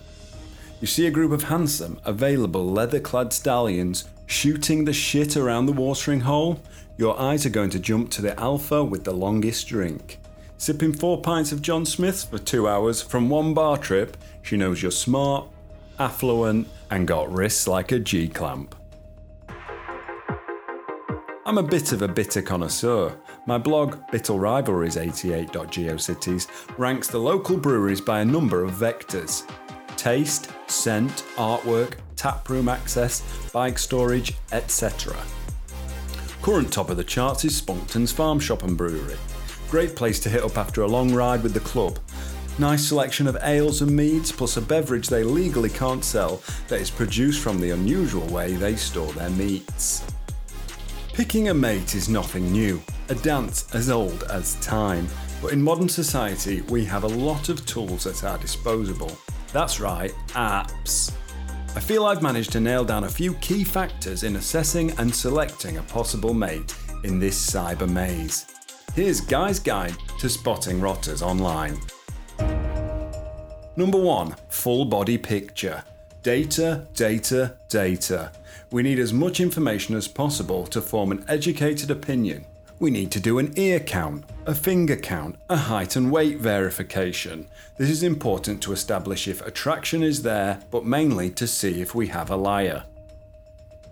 You 0.81 0.87
see 0.87 1.07
a 1.07 1.11
group 1.11 1.31
of 1.31 1.45
handsome, 1.45 2.01
available 2.07 2.65
leather 2.65 3.01
clad 3.01 3.35
stallions 3.35 4.07
shooting 4.27 4.87
the 4.87 4.95
shit 4.95 5.37
around 5.37 5.67
the 5.67 5.73
watering 5.73 6.21
hole? 6.21 6.59
Your 6.97 7.21
eyes 7.21 7.45
are 7.45 7.51
going 7.51 7.69
to 7.71 7.79
jump 7.79 8.11
to 8.13 8.23
the 8.23 8.39
alpha 8.41 8.83
with 8.83 9.05
the 9.05 9.13
longest 9.13 9.69
drink. 9.69 10.19
Sipping 10.57 10.95
four 10.95 11.21
pints 11.21 11.53
of 11.53 11.61
John 11.61 11.85
Smith's 11.85 12.25
for 12.25 12.39
two 12.39 12.67
hours 12.67 13.03
from 13.03 13.29
one 13.29 13.53
bar 13.53 13.77
trip, 13.77 14.17
she 14.41 14.57
knows 14.57 14.81
you're 14.81 14.91
smart, 14.91 15.47
affluent, 15.99 16.67
and 16.91 17.07
got 17.07 17.31
wrists 17.31 17.69
like 17.69 17.93
a 17.93 17.99
G 17.99 18.27
clamp. 18.27 18.75
I'm 21.47 21.59
a 21.59 21.63
bit 21.63 21.93
of 21.93 22.01
a 22.01 22.09
bitter 22.09 22.41
connoisseur. 22.41 23.15
My 23.45 23.59
blog, 23.59 23.97
BittleRivalries88.geocities, 24.11 26.79
ranks 26.79 27.09
the 27.09 27.19
local 27.19 27.59
breweries 27.59 28.01
by 28.01 28.21
a 28.21 28.25
number 28.25 28.65
of 28.65 28.73
vectors 28.73 29.47
taste, 29.99 30.51
scent, 30.69 31.27
artwork, 31.37 31.97
taproom 32.17 32.71
access, 32.71 33.23
bike 33.53 33.79
storage, 33.79 34.33
etc. 34.53 35.15
Current 36.41 36.73
top 36.73 36.89
of 36.89 36.97
the 36.97 37.05
charts 37.05 37.45
is 37.45 37.55
Spunkton's 37.55 38.11
Farm 38.11 38.41
Shop 38.41 38.63
and 38.63 38.79
Brewery. 38.79 39.19
Great 39.71 39.95
place 39.95 40.19
to 40.21 40.31
hit 40.31 40.45
up 40.45 40.57
after 40.57 40.81
a 40.81 40.89
long 40.89 41.13
ride 41.13 41.43
with 41.43 41.53
the 41.53 41.61
club. 41.61 41.99
Nice 42.59 42.87
selection 42.87 43.27
of 43.27 43.37
ales 43.43 43.83
and 43.83 43.95
meads, 43.95 44.33
plus 44.33 44.57
a 44.57 44.63
beverage 44.63 45.09
they 45.09 45.23
legally 45.23 45.69
can't 45.69 46.05
sell 46.05 46.41
that 46.69 46.81
is 46.81 46.91
produced 46.91 47.43
from 47.43 47.61
the 47.61 47.73
unusual 47.73 48.27
way 48.29 48.55
they 48.55 48.77
store 48.77 49.13
their 49.13 49.29
meats. 49.31 50.03
Picking 51.15 51.49
a 51.49 51.55
mate 51.55 51.95
is 51.95 52.09
nothing 52.09 52.51
new, 52.51 52.83
a 53.09 53.15
dance 53.15 53.73
as 53.73 53.89
old 53.89 54.25
as 54.25 54.57
time. 54.57 55.07
But 55.41 55.53
in 55.53 55.63
modern 55.63 55.89
society, 55.89 56.63
we 56.63 56.85
have 56.87 57.05
a 57.05 57.09
lot 57.09 57.49
of 57.49 57.65
tools 57.67 58.09
at 58.09 58.25
our 58.25 58.37
disposal. 58.37 59.17
That's 59.53 59.79
right, 59.79 60.11
apps. 60.31 61.13
I 61.77 61.79
feel 61.79 62.05
I've 62.05 62.21
managed 62.21 62.51
to 62.53 62.61
nail 62.61 62.85
down 62.85 63.05
a 63.05 63.09
few 63.09 63.35
key 63.35 63.63
factors 63.63 64.25
in 64.25 64.35
assessing 64.35 64.91
and 64.99 65.15
selecting 65.15 65.79
a 65.79 65.83
possible 65.83 66.35
mate 66.35 66.75
in 67.05 67.21
this 67.21 67.49
cyber 67.49 67.89
maze. 67.89 68.47
Here's 68.97 69.21
Guy's 69.21 69.61
Guide 69.61 69.95
to 70.19 70.29
Spotting 70.29 70.81
Rotters 70.81 71.23
online. 71.23 71.79
Number 73.77 74.01
one, 74.01 74.35
full 74.49 74.85
body 74.85 75.19
picture. 75.19 75.85
Data, 76.25 76.89
data, 76.95 77.55
data. 77.69 78.33
We 78.75 78.83
need 78.83 78.99
as 78.99 79.13
much 79.13 79.39
information 79.39 79.95
as 79.95 80.09
possible 80.09 80.67
to 80.67 80.83
form 80.83 81.13
an 81.13 81.25
educated 81.29 81.93
opinion. 81.93 82.45
We 82.81 82.91
need 82.91 83.13
to 83.13 83.21
do 83.21 83.39
an 83.39 83.53
ear 83.55 83.79
count, 83.79 84.25
a 84.47 84.53
finger 84.53 84.97
count, 84.97 85.37
a 85.49 85.57
height 85.57 85.95
and 85.95 86.11
weight 86.11 86.39
verification. 86.39 87.47
This 87.79 87.89
is 87.89 88.03
important 88.03 88.61
to 88.65 88.73
establish 88.73 89.29
if 89.29 89.47
attraction 89.47 90.03
is 90.03 90.23
there, 90.23 90.61
but 90.73 90.85
mainly 90.85 91.31
to 91.31 91.47
see 91.47 91.81
if 91.81 91.95
we 91.95 92.09
have 92.09 92.31
a 92.31 92.37
liar. 92.37 92.83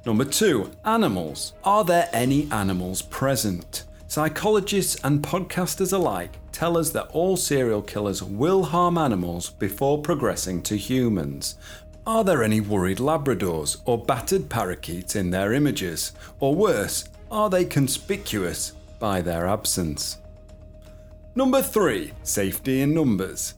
Number 0.05 0.25
two, 0.25 0.73
animals. 0.85 1.53
Are 1.63 1.85
there 1.85 2.09
any 2.13 2.51
animals 2.51 3.03
present? 3.03 3.85
Psychologists 4.09 4.97
and 5.05 5.23
podcasters 5.23 5.93
alike 5.93 6.39
tell 6.51 6.77
us 6.77 6.91
that 6.91 7.09
all 7.13 7.37
serial 7.37 7.83
killers 7.83 8.23
will 8.23 8.65
harm 8.65 8.99
animals 8.99 9.51
before 9.51 10.03
progressing 10.03 10.61
to 10.63 10.77
humans. 10.77 11.57
Are 12.05 12.25
there 12.25 12.43
any 12.43 12.61
worried 12.61 12.99
Labradors 12.99 13.81
or 13.85 13.97
battered 13.97 14.49
parakeets 14.49 15.15
in 15.15 15.31
their 15.31 15.53
images? 15.53 16.11
Or 16.41 16.53
worse, 16.53 17.05
are 17.31 17.49
they 17.49 17.65
conspicuous 17.65 18.73
by 18.99 19.21
their 19.21 19.47
absence? 19.47 20.19
Number 21.37 21.63
3 21.63 22.13
Safety 22.25 22.81
in 22.81 22.93
numbers. 22.93 23.55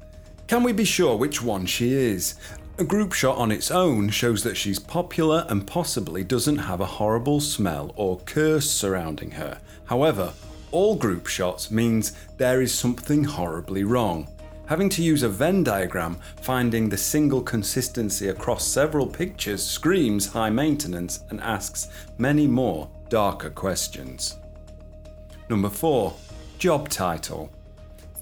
Can 0.47 0.63
we 0.63 0.75
be 0.75 0.85
sure 0.85 1.17
which 1.17 1.41
one 1.41 1.65
she 1.65 1.95
is? 1.95 2.35
A 2.77 2.85
group 2.85 3.15
shot 3.15 3.39
on 3.39 3.51
its 3.51 3.71
own 3.71 4.11
shows 4.11 4.43
that 4.43 4.59
she's 4.59 4.79
popular 4.79 5.47
and 5.49 5.67
possibly 5.67 6.23
doesn't 6.23 6.59
have 6.59 6.83
a 6.83 6.87
horrible 7.01 7.41
smell 7.41 7.95
or 7.97 8.21
curse 8.27 8.71
surrounding 8.71 9.31
her. 9.31 9.59
However, 9.87 10.35
all 10.71 10.97
group 10.97 11.29
shots 11.29 11.71
means 11.71 12.13
there 12.37 12.61
is 12.61 12.75
something 12.75 13.25
horribly 13.25 13.85
wrong. 13.85 14.29
Having 14.67 14.89
to 14.91 15.03
use 15.03 15.23
a 15.23 15.29
Venn 15.29 15.63
diagram, 15.63 16.17
finding 16.41 16.89
the 16.89 16.97
single 16.97 17.43
consistency 17.43 18.29
across 18.29 18.67
several 18.67 19.07
pictures 19.07 19.65
screams 19.65 20.27
high 20.27 20.49
maintenance 20.49 21.23
and 21.29 21.41
asks 21.41 21.89
many 22.17 22.47
more 22.47 22.89
darker 23.11 23.51
questions. 23.51 24.39
Number 25.51 25.69
4. 25.69 26.15
Job 26.59 26.89
title. 26.89 27.51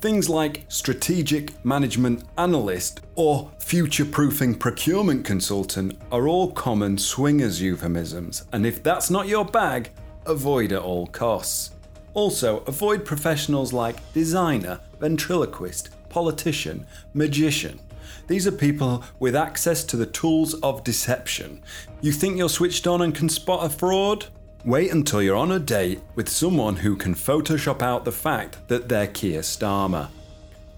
Things 0.00 0.28
like 0.28 0.64
strategic 0.66 1.64
management 1.64 2.24
analyst 2.36 3.02
or 3.14 3.48
future 3.60 4.04
proofing 4.04 4.56
procurement 4.56 5.24
consultant 5.24 5.96
are 6.10 6.26
all 6.26 6.50
common 6.50 6.98
swingers 6.98 7.62
euphemisms, 7.62 8.44
and 8.52 8.66
if 8.66 8.82
that's 8.82 9.10
not 9.10 9.28
your 9.28 9.44
bag, 9.44 9.90
avoid 10.26 10.72
at 10.72 10.82
all 10.82 11.06
costs. 11.06 11.70
Also, 12.14 12.64
avoid 12.66 13.04
professionals 13.04 13.72
like 13.72 14.12
designer, 14.12 14.80
ventriloquist, 14.98 15.90
politician, 16.12 16.86
magician. 17.14 17.80
These 18.28 18.46
are 18.46 18.52
people 18.52 19.02
with 19.18 19.34
access 19.34 19.82
to 19.84 19.96
the 19.96 20.06
tools 20.06 20.54
of 20.60 20.84
deception. 20.84 21.62
You 22.00 22.12
think 22.12 22.36
you're 22.36 22.48
switched 22.48 22.86
on 22.86 23.02
and 23.02 23.14
can 23.14 23.28
spot 23.28 23.64
a 23.66 23.68
fraud? 23.68 24.26
Wait 24.64 24.92
until 24.92 25.22
you're 25.22 25.36
on 25.36 25.50
a 25.50 25.58
date 25.58 26.00
with 26.14 26.28
someone 26.28 26.76
who 26.76 26.94
can 26.94 27.14
Photoshop 27.14 27.82
out 27.82 28.04
the 28.04 28.12
fact 28.12 28.58
that 28.68 28.88
they're 28.88 29.08
Keir 29.08 29.40
Starmer. 29.40 30.08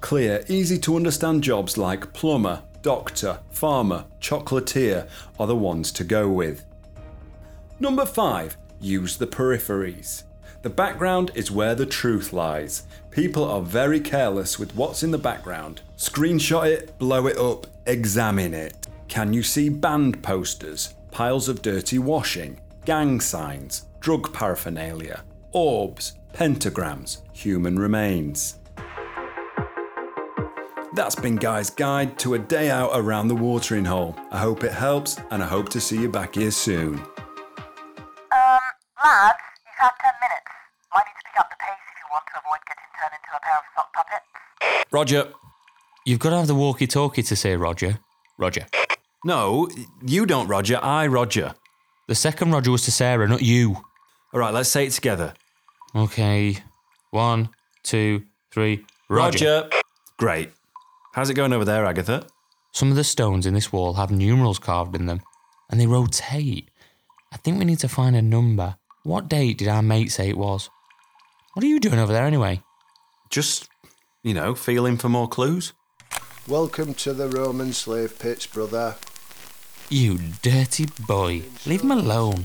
Clear, 0.00 0.44
easy 0.48 0.78
to 0.78 0.96
understand 0.96 1.42
jobs 1.42 1.76
like 1.76 2.12
plumber, 2.12 2.62
doctor, 2.82 3.40
farmer, 3.50 4.04
chocolatier 4.20 5.08
are 5.38 5.46
the 5.46 5.56
ones 5.56 5.90
to 5.92 6.04
go 6.04 6.28
with. 6.28 6.64
Number 7.80 8.06
5. 8.06 8.56
Use 8.80 9.16
the 9.16 9.26
peripheries. 9.26 10.22
The 10.62 10.70
background 10.70 11.30
is 11.34 11.50
where 11.50 11.74
the 11.74 11.84
truth 11.84 12.32
lies. 12.32 12.84
People 13.14 13.44
are 13.44 13.60
very 13.60 14.00
careless 14.00 14.58
with 14.58 14.74
what's 14.74 15.04
in 15.04 15.12
the 15.12 15.18
background. 15.18 15.82
Screenshot 15.96 16.66
it, 16.66 16.98
blow 16.98 17.28
it 17.28 17.38
up, 17.38 17.68
examine 17.86 18.52
it. 18.52 18.88
Can 19.06 19.32
you 19.32 19.40
see 19.44 19.68
band 19.68 20.20
posters, 20.20 20.96
piles 21.12 21.48
of 21.48 21.62
dirty 21.62 22.00
washing, 22.00 22.58
gang 22.84 23.20
signs, 23.20 23.86
drug 24.00 24.32
paraphernalia, 24.32 25.22
orbs, 25.52 26.14
pentagrams, 26.32 27.18
human 27.32 27.78
remains? 27.78 28.58
That's 30.94 31.14
been 31.14 31.36
Guy's 31.36 31.70
Guide 31.70 32.18
to 32.18 32.34
a 32.34 32.38
day 32.40 32.68
out 32.68 32.90
around 32.94 33.28
the 33.28 33.36
watering 33.36 33.84
hole. 33.84 34.16
I 34.32 34.38
hope 34.38 34.64
it 34.64 34.72
helps, 34.72 35.20
and 35.30 35.40
I 35.40 35.46
hope 35.46 35.68
to 35.68 35.80
see 35.80 36.00
you 36.00 36.08
back 36.08 36.34
here 36.34 36.50
soon. 36.50 36.94
Um, 36.94 37.04
lads, 39.04 39.38
you've 39.62 39.78
had 39.78 39.92
ten 40.02 40.14
minutes. 40.20 40.50
Might 40.92 41.06
need 41.06 41.14
to 41.14 41.26
pick 41.30 41.38
up 41.38 41.50
the 41.50 41.56
pace 41.58 41.78
if 41.90 41.98
you 41.98 42.06
want 42.10 42.24
to 42.30 42.38
avoid 42.38 42.62
getting 42.66 42.86
turned 42.94 43.14
into 43.18 43.34
a 43.34 43.40
pair 43.42 43.58
of 43.58 43.66
sock 43.74 43.90
puppets. 43.92 44.83
Roger. 44.94 45.32
You've 46.06 46.20
got 46.20 46.30
to 46.30 46.36
have 46.36 46.46
the 46.46 46.54
walkie 46.54 46.86
talkie 46.86 47.24
to 47.24 47.34
say 47.34 47.56
Roger. 47.56 47.98
Roger. 48.38 48.64
No, 49.24 49.68
you 50.06 50.24
don't, 50.24 50.46
Roger. 50.46 50.78
I, 50.80 51.08
Roger. 51.08 51.52
The 52.06 52.14
second 52.14 52.52
Roger 52.52 52.70
was 52.70 52.84
to 52.84 52.92
Sarah, 52.92 53.26
not 53.26 53.42
you. 53.42 53.74
All 54.32 54.38
right, 54.38 54.54
let's 54.54 54.68
say 54.68 54.86
it 54.86 54.92
together. 54.92 55.34
Okay. 55.96 56.58
One, 57.10 57.48
two, 57.82 58.22
three. 58.52 58.86
Roger. 59.08 59.68
Great. 60.16 60.52
How's 61.14 61.28
it 61.28 61.34
going 61.34 61.52
over 61.52 61.64
there, 61.64 61.84
Agatha? 61.86 62.28
Some 62.70 62.90
of 62.90 62.96
the 62.96 63.02
stones 63.02 63.46
in 63.46 63.54
this 63.54 63.72
wall 63.72 63.94
have 63.94 64.12
numerals 64.12 64.60
carved 64.60 64.94
in 64.94 65.06
them, 65.06 65.22
and 65.72 65.80
they 65.80 65.88
rotate. 65.88 66.70
I 67.32 67.36
think 67.38 67.58
we 67.58 67.64
need 67.64 67.80
to 67.80 67.88
find 67.88 68.14
a 68.14 68.22
number. 68.22 68.76
What 69.02 69.28
date 69.28 69.58
did 69.58 69.66
our 69.66 69.82
mate 69.82 70.12
say 70.12 70.28
it 70.28 70.38
was? 70.38 70.70
What 71.54 71.64
are 71.64 71.68
you 71.68 71.80
doing 71.80 71.98
over 71.98 72.12
there 72.12 72.26
anyway? 72.26 72.62
Just, 73.30 73.68
you 74.24 74.32
know, 74.32 74.54
feeling 74.54 74.96
for 74.96 75.10
more 75.10 75.28
clues? 75.28 75.74
Welcome 76.48 76.94
to 76.94 77.12
the 77.12 77.28
Roman 77.28 77.74
slave 77.74 78.18
pits, 78.18 78.46
brother. 78.46 78.96
You 79.90 80.18
dirty 80.40 80.86
boy. 81.06 81.42
Leave 81.66 81.82
him 81.82 81.92
alone. 81.92 82.44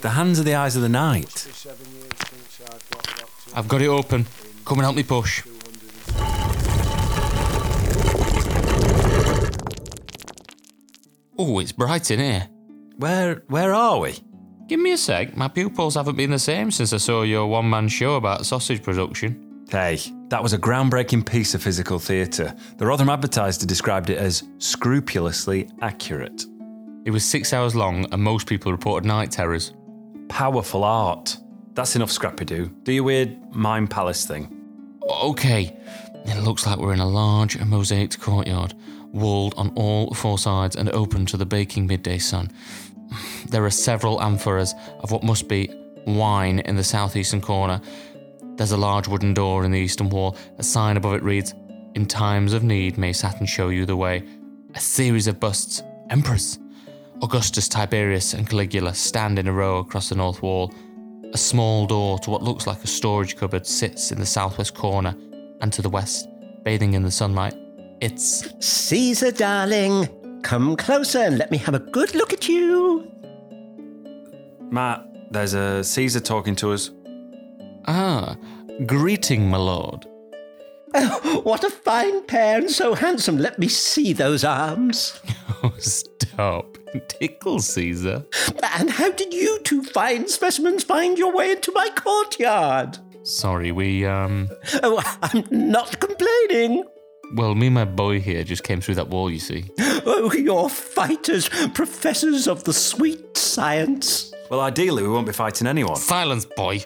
The 0.00 0.10
hands 0.10 0.40
are 0.40 0.44
the 0.44 0.54
eyes 0.54 0.76
of 0.76 0.82
the 0.82 0.88
night. 0.88 1.28
Seven 1.28 1.86
years 1.92 2.08
since 2.16 2.60
I've 2.62 2.90
got. 2.90 3.54
I've 3.54 3.68
got 3.68 3.82
it 3.82 3.88
open. 3.88 4.26
Come 4.64 4.78
and 4.78 4.84
help 4.84 4.96
me 4.96 5.02
push. 5.02 5.42
Oh, 11.36 11.58
it's 11.58 11.72
bright 11.72 12.10
in 12.10 12.18
here. 12.18 12.48
Where 12.96 13.42
where 13.48 13.74
are 13.74 14.00
we? 14.00 14.14
Give 14.68 14.80
me 14.80 14.92
a 14.92 14.96
sec. 14.96 15.36
My 15.36 15.48
pupils 15.48 15.96
haven't 15.96 16.16
been 16.16 16.30
the 16.30 16.38
same 16.38 16.70
since 16.70 16.94
I 16.94 16.98
saw 16.98 17.22
your 17.22 17.46
one 17.46 17.68
man 17.68 17.88
show 17.88 18.16
about 18.16 18.46
sausage 18.46 18.82
production. 18.82 19.64
Hey, 19.70 19.98
that 20.30 20.42
was 20.42 20.52
a 20.52 20.58
groundbreaking 20.58 21.26
piece 21.26 21.54
of 21.54 21.62
physical 21.62 21.98
theatre. 21.98 22.54
The 22.78 22.86
Rotherham 22.86 23.10
Advertiser 23.10 23.66
described 23.66 24.10
it 24.10 24.18
as 24.18 24.44
scrupulously 24.58 25.68
accurate. 25.82 26.46
It 27.04 27.10
was 27.10 27.24
six 27.24 27.52
hours 27.52 27.74
long, 27.74 28.06
and 28.12 28.22
most 28.22 28.46
people 28.46 28.70
reported 28.70 29.06
night 29.06 29.32
terrors. 29.32 29.74
Powerful 30.28 30.84
art. 30.84 31.36
That's 31.74 31.96
enough, 31.96 32.12
Scrappy 32.12 32.44
Doo. 32.44 32.70
Do 32.84 32.92
your 32.92 33.04
weird 33.04 33.54
Mind 33.54 33.90
Palace 33.90 34.24
thing. 34.24 34.56
Okay, 35.02 35.76
it 36.24 36.42
looks 36.44 36.64
like 36.64 36.78
we're 36.78 36.92
in 36.92 37.00
a 37.00 37.08
large 37.08 37.58
mosaicked 37.58 38.20
courtyard, 38.20 38.74
walled 39.12 39.54
on 39.56 39.70
all 39.74 40.14
four 40.14 40.38
sides 40.38 40.76
and 40.76 40.88
open 40.90 41.26
to 41.26 41.36
the 41.36 41.46
baking 41.46 41.88
midday 41.88 42.18
sun. 42.18 42.52
There 43.48 43.64
are 43.64 43.70
several 43.70 44.18
amphoras 44.18 44.74
of 45.00 45.10
what 45.10 45.24
must 45.24 45.48
be 45.48 45.74
wine 46.06 46.60
in 46.60 46.76
the 46.76 46.84
southeastern 46.84 47.40
corner. 47.40 47.80
There's 48.60 48.72
a 48.72 48.76
large 48.76 49.08
wooden 49.08 49.32
door 49.32 49.64
in 49.64 49.70
the 49.70 49.78
eastern 49.78 50.10
wall. 50.10 50.36
A 50.58 50.62
sign 50.62 50.98
above 50.98 51.14
it 51.14 51.22
reads, 51.22 51.54
In 51.94 52.04
times 52.04 52.52
of 52.52 52.62
need, 52.62 52.98
may 52.98 53.10
Saturn 53.10 53.46
show 53.46 53.70
you 53.70 53.86
the 53.86 53.96
way. 53.96 54.22
A 54.74 54.80
series 54.80 55.26
of 55.28 55.40
busts, 55.40 55.82
emperors. 56.10 56.58
Augustus, 57.22 57.68
Tiberius, 57.68 58.34
and 58.34 58.46
Caligula 58.46 58.92
stand 58.92 59.38
in 59.38 59.48
a 59.48 59.52
row 59.54 59.78
across 59.78 60.10
the 60.10 60.14
north 60.14 60.42
wall. 60.42 60.74
A 61.32 61.38
small 61.38 61.86
door 61.86 62.18
to 62.18 62.28
what 62.28 62.42
looks 62.42 62.66
like 62.66 62.84
a 62.84 62.86
storage 62.86 63.34
cupboard 63.34 63.66
sits 63.66 64.12
in 64.12 64.18
the 64.18 64.26
southwest 64.26 64.74
corner, 64.74 65.16
and 65.62 65.72
to 65.72 65.80
the 65.80 65.88
west, 65.88 66.28
bathing 66.62 66.92
in 66.92 67.02
the 67.02 67.10
sunlight, 67.10 67.54
it's 68.02 68.46
Caesar, 68.62 69.32
darling, 69.32 70.06
come 70.42 70.76
closer 70.76 71.20
and 71.20 71.38
let 71.38 71.50
me 71.50 71.56
have 71.56 71.74
a 71.74 71.78
good 71.78 72.14
look 72.14 72.34
at 72.34 72.46
you. 72.46 73.10
Matt, 74.70 75.02
there's 75.30 75.54
a 75.54 75.82
Caesar 75.82 76.20
talking 76.20 76.54
to 76.56 76.72
us. 76.72 76.90
Ah, 77.86 78.36
greeting, 78.86 79.48
my 79.48 79.56
lord. 79.58 80.06
Oh, 80.94 81.40
what 81.44 81.64
a 81.64 81.70
fine 81.70 82.24
pair 82.24 82.58
and 82.58 82.70
so 82.70 82.94
handsome. 82.94 83.38
Let 83.38 83.58
me 83.58 83.68
see 83.68 84.12
those 84.12 84.44
arms. 84.44 85.20
Oh, 85.62 85.74
stop. 85.76 86.78
Tickle, 87.08 87.58
Caesar. 87.58 88.24
And 88.78 88.88
how 88.88 89.10
did 89.12 89.34
you 89.34 89.58
two 89.62 89.82
fine 89.82 90.26
specimens 90.26 90.84
find 90.84 91.18
your 91.18 91.34
way 91.34 91.50
into 91.50 91.70
my 91.74 91.90
courtyard? 91.94 92.96
Sorry, 93.24 93.70
we, 93.70 94.06
um. 94.06 94.48
Oh, 94.82 95.02
I'm 95.22 95.44
not 95.50 96.00
complaining. 96.00 96.84
Well, 97.34 97.54
me 97.54 97.66
and 97.66 97.74
my 97.74 97.84
boy 97.84 98.20
here 98.20 98.42
just 98.42 98.64
came 98.64 98.80
through 98.80 98.94
that 98.94 99.08
wall, 99.08 99.30
you 99.30 99.38
see. 99.38 99.66
Oh, 99.78 100.32
you're 100.32 100.70
fighters, 100.70 101.50
professors 101.74 102.48
of 102.48 102.64
the 102.64 102.72
sweet 102.72 103.36
science. 103.36 104.32
Well, 104.50 104.60
ideally, 104.60 105.02
we 105.02 105.10
won't 105.10 105.26
be 105.26 105.32
fighting 105.34 105.66
anyone. 105.66 105.96
Silence, 105.96 106.46
boy. 106.46 106.82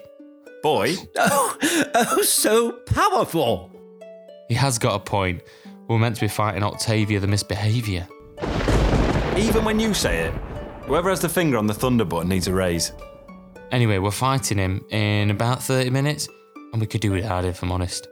Boy, 0.65 0.97
Oh, 1.19 1.59
oh, 1.95 2.23
so 2.23 2.73
powerful. 2.87 3.71
He 4.49 4.55
has 4.55 4.79
got 4.79 4.95
a 4.95 4.99
point. 4.99 5.43
We're 5.89 5.99
meant 5.99 6.15
to 6.15 6.23
be 6.23 6.29
fighting 6.29 6.63
Octavia 6.63 7.21
the 7.21 7.27
misbehaviour. 7.27 8.09
even 9.37 9.63
when 9.63 9.79
you 9.79 9.93
say 9.93 10.21
it, 10.21 10.33
whoever 10.87 11.11
has 11.11 11.21
the 11.21 11.29
finger 11.29 11.59
on 11.59 11.67
the 11.67 11.75
thunder 11.75 12.07
button 12.07 12.31
needs 12.31 12.49
a 12.49 12.55
raise. 12.55 12.93
Anyway, 13.73 13.99
we're 13.99 14.11
fighting 14.11 14.57
him 14.57 14.83
in 14.89 15.31
about 15.31 15.63
30 15.63 15.91
minutes, 15.91 16.31
and 16.73 16.81
we 16.81 16.87
could 16.87 17.03
do 17.03 17.11
without 17.13 17.45
it, 17.45 17.49
if 17.49 17.63
I'm 17.63 17.71
honest. 17.71 18.09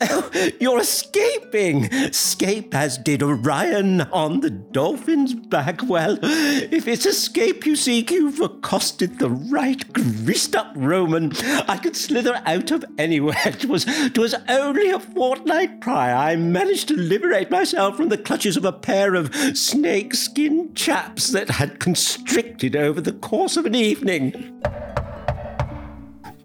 You're 0.60 0.80
escaping. 0.80 1.84
Escape 1.84 2.74
as 2.74 2.98
did 2.98 3.22
Arion 3.22 4.02
on 4.02 4.40
the 4.40 4.50
dolphin's 4.50 5.34
back. 5.34 5.80
Well, 5.82 6.18
if 6.22 6.86
it's 6.86 7.06
escape 7.06 7.64
you 7.64 7.76
seek, 7.76 8.10
you've 8.10 8.40
accosted 8.40 9.18
the 9.18 9.30
right 9.30 9.90
greased 9.92 10.54
up 10.54 10.72
Roman. 10.76 11.32
I 11.68 11.78
could 11.78 11.96
slither 11.96 12.42
out 12.44 12.70
of 12.70 12.84
anywhere. 12.98 13.36
It 13.56 13.64
was, 13.66 13.84
it 13.86 14.18
was 14.18 14.34
only 14.48 14.90
a 14.90 15.00
fortnight 15.00 15.80
prior 15.80 16.14
I 16.14 16.36
managed 16.36 16.88
to 16.88 16.94
liberate 16.94 17.50
myself 17.50 17.96
from 17.96 18.10
the 18.10 18.18
clutches 18.18 18.56
of 18.56 18.64
a 18.64 18.72
pair 18.72 19.14
of 19.14 19.34
snakeskin 19.56 20.74
chaps 20.74 21.28
that 21.28 21.48
had 21.48 21.80
constricted 21.80 22.76
over 22.76 23.00
the 23.00 23.14
course 23.14 23.56
of 23.56 23.64
an 23.64 23.74
evening. 23.74 24.60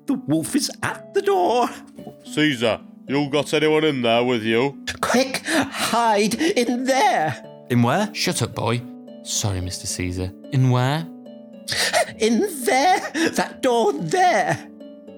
The 0.05 0.13
wolf 0.13 0.55
is 0.55 0.71
at 0.83 1.13
the 1.13 1.21
door. 1.21 1.69
Caesar, 2.23 2.79
you 3.07 3.29
got 3.29 3.53
anyone 3.53 3.83
in 3.83 4.01
there 4.01 4.23
with 4.23 4.43
you? 4.43 4.83
Quick, 5.01 5.41
hide 5.45 6.35
in 6.35 6.85
there. 6.85 7.45
In 7.69 7.83
where? 7.83 8.13
Shut 8.13 8.41
up, 8.41 8.55
boy. 8.55 8.81
Sorry, 9.23 9.59
Mr. 9.59 9.85
Caesar. 9.85 10.31
In 10.51 10.69
where? 10.69 11.07
In 12.19 12.41
there. 12.65 12.99
That 13.31 13.61
door 13.61 13.93
there. 13.93 14.67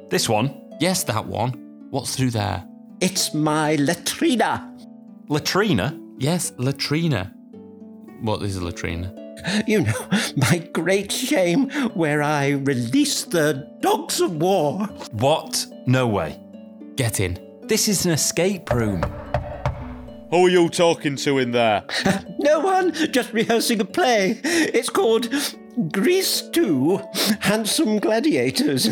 This 0.10 0.30
one? 0.30 0.54
Yes, 0.80 1.04
that 1.06 1.26
one. 1.26 1.52
What's 1.90 2.16
through 2.16 2.32
there? 2.32 2.66
It's 3.02 3.34
my 3.34 3.76
latrina. 3.76 4.76
Latrina? 5.30 6.00
Yes, 6.18 6.54
latrina. 6.58 7.34
What 8.22 8.42
is 8.44 8.56
a 8.58 8.64
latrina? 8.64 9.14
You 9.68 9.82
know, 9.82 10.08
my 10.36 10.60
great 10.74 11.12
shame 11.12 11.70
where 11.96 12.22
I 12.22 12.50
release 12.50 13.24
the 13.24 13.68
dogs 13.82 14.22
of 14.22 14.42
war. 14.42 14.86
What? 15.12 15.66
No 15.86 16.08
way. 16.08 16.40
Get 16.96 17.20
in. 17.20 17.43
This 17.66 17.88
is 17.88 18.06
an 18.06 18.12
escape 18.12 18.70
room. 18.72 19.02
Who 20.30 20.46
are 20.48 20.50
you 20.50 20.68
talking 20.70 21.16
to 21.18 21.38
in 21.38 21.52
there? 21.52 21.84
No 22.40 22.60
one, 22.60 22.92
just 22.94 23.32
rehearsing 23.32 23.80
a 23.80 23.86
play. 23.86 24.42
It's 24.44 24.90
called 24.90 25.30
Grease 25.94 26.42
2 26.42 27.00
Handsome 27.40 28.00
Gladiators 28.00 28.90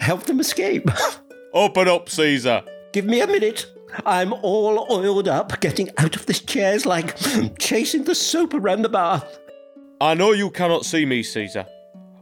Help 0.00 0.22
Them 0.22 0.38
Escape. 0.38 0.88
Open 1.52 1.88
up, 1.88 2.08
Caesar. 2.08 2.62
Give 2.92 3.04
me 3.04 3.20
a 3.20 3.26
minute. 3.26 3.66
I'm 4.06 4.32
all 4.34 4.86
oiled 4.88 5.26
up. 5.26 5.60
Getting 5.60 5.90
out 5.98 6.14
of 6.14 6.26
this 6.26 6.38
chair's 6.40 6.86
like 6.86 7.16
chasing 7.58 8.04
the 8.04 8.14
soap 8.14 8.54
around 8.54 8.82
the 8.82 8.88
bath. 8.88 9.36
I 10.00 10.14
know 10.14 10.30
you 10.30 10.50
cannot 10.50 10.84
see 10.84 11.04
me, 11.04 11.24
Caesar, 11.24 11.66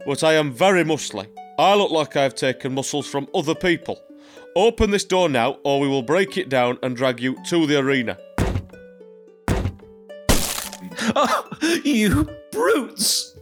but 0.07 0.23
I 0.23 0.33
am 0.33 0.51
very 0.51 0.83
muscly. 0.83 1.27
I 1.59 1.75
look 1.75 1.91
like 1.91 2.15
I 2.17 2.23
have 2.23 2.33
taken 2.35 2.73
muscles 2.73 3.07
from 3.07 3.27
other 3.35 3.53
people. 3.53 4.01
Open 4.55 4.91
this 4.91 5.05
door 5.05 5.29
now, 5.29 5.57
or 5.63 5.79
we 5.79 5.87
will 5.87 6.01
break 6.01 6.37
it 6.37 6.49
down 6.49 6.77
and 6.83 6.95
drag 6.95 7.19
you 7.19 7.37
to 7.45 7.65
the 7.65 7.77
arena. 7.77 8.17
Oh, 11.15 11.49
you 11.83 12.29
brutes! 12.51 13.35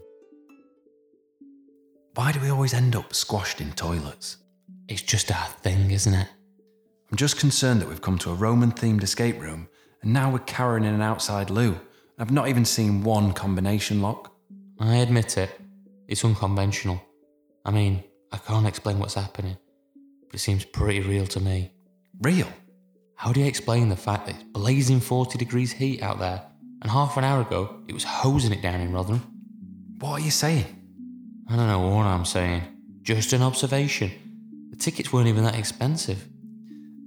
Why 2.16 2.32
do 2.32 2.40
we 2.40 2.50
always 2.50 2.74
end 2.74 2.96
up 2.96 3.14
squashed 3.14 3.60
in 3.60 3.72
toilets? 3.72 4.38
It's 4.88 5.02
just 5.02 5.32
our 5.32 5.48
thing, 5.48 5.92
isn't 5.92 6.14
it? 6.14 6.28
I'm 7.12 7.18
just 7.18 7.40
concerned 7.40 7.82
that 7.82 7.90
we've 7.90 8.02
come 8.02 8.18
to 8.20 8.32
a 8.32 8.36
Roman 8.36 8.72
themed 8.72 9.04
escape 9.04 9.40
room 9.40 9.68
and 10.02 10.14
now 10.14 10.32
we're 10.32 10.40
cowering 10.40 10.84
in 10.84 10.94
an 10.94 11.02
outside 11.02 11.50
loo. 11.50 11.80
I've 12.18 12.32
not 12.32 12.50
even 12.50 12.66
seen 12.66 13.04
one 13.04 13.34
combination 13.34 14.02
lock. 14.02 14.34
I 14.80 14.98
admit 14.98 15.38
it. 15.38 15.50
It's 16.08 16.24
unconventional. 16.24 17.02
I 17.66 17.72
mean, 17.72 18.04
I 18.32 18.38
can't 18.38 18.68
explain 18.68 19.00
what's 19.00 19.16
happening, 19.16 19.58
but 20.30 20.36
it 20.36 20.40
seems 20.40 20.64
pretty 20.64 21.02
real 21.02 21.26
to 21.28 21.40
me. 21.40 21.72
Real? 22.22 22.48
How 23.16 23.34
do 23.34 23.40
you 23.40 23.48
explain 23.48 23.90
the 23.90 23.96
fact 23.96 24.28
that 24.28 24.36
it's 24.36 24.44
blazing 24.44 25.00
40 25.00 25.38
degrees 25.38 25.72
heat 25.72 26.02
out 26.02 26.20
there, 26.20 26.42
and 26.82 26.92
half 26.92 27.18
an 27.18 27.24
hour 27.24 27.42
ago 27.42 27.82
it 27.88 27.94
was 27.94 28.04
hosing 28.04 28.54
it 28.54 28.62
down 28.62 28.80
in 28.80 28.94
Rotherham? 28.94 29.22
What 30.00 30.22
are 30.22 30.24
you 30.24 30.32
saying? 30.32 30.66
I 31.50 31.56
don't 31.56 31.68
know 31.68 31.80
what 31.80 32.06
I'm 32.06 32.26
saying. 32.26 32.64
Just 33.02 33.34
an 33.34 33.42
observation. 33.42 34.12
The 34.70 34.78
tickets 34.78 35.12
weren't 35.12 35.28
even 35.28 35.44
that 35.44 35.56
expensive. 35.56 36.28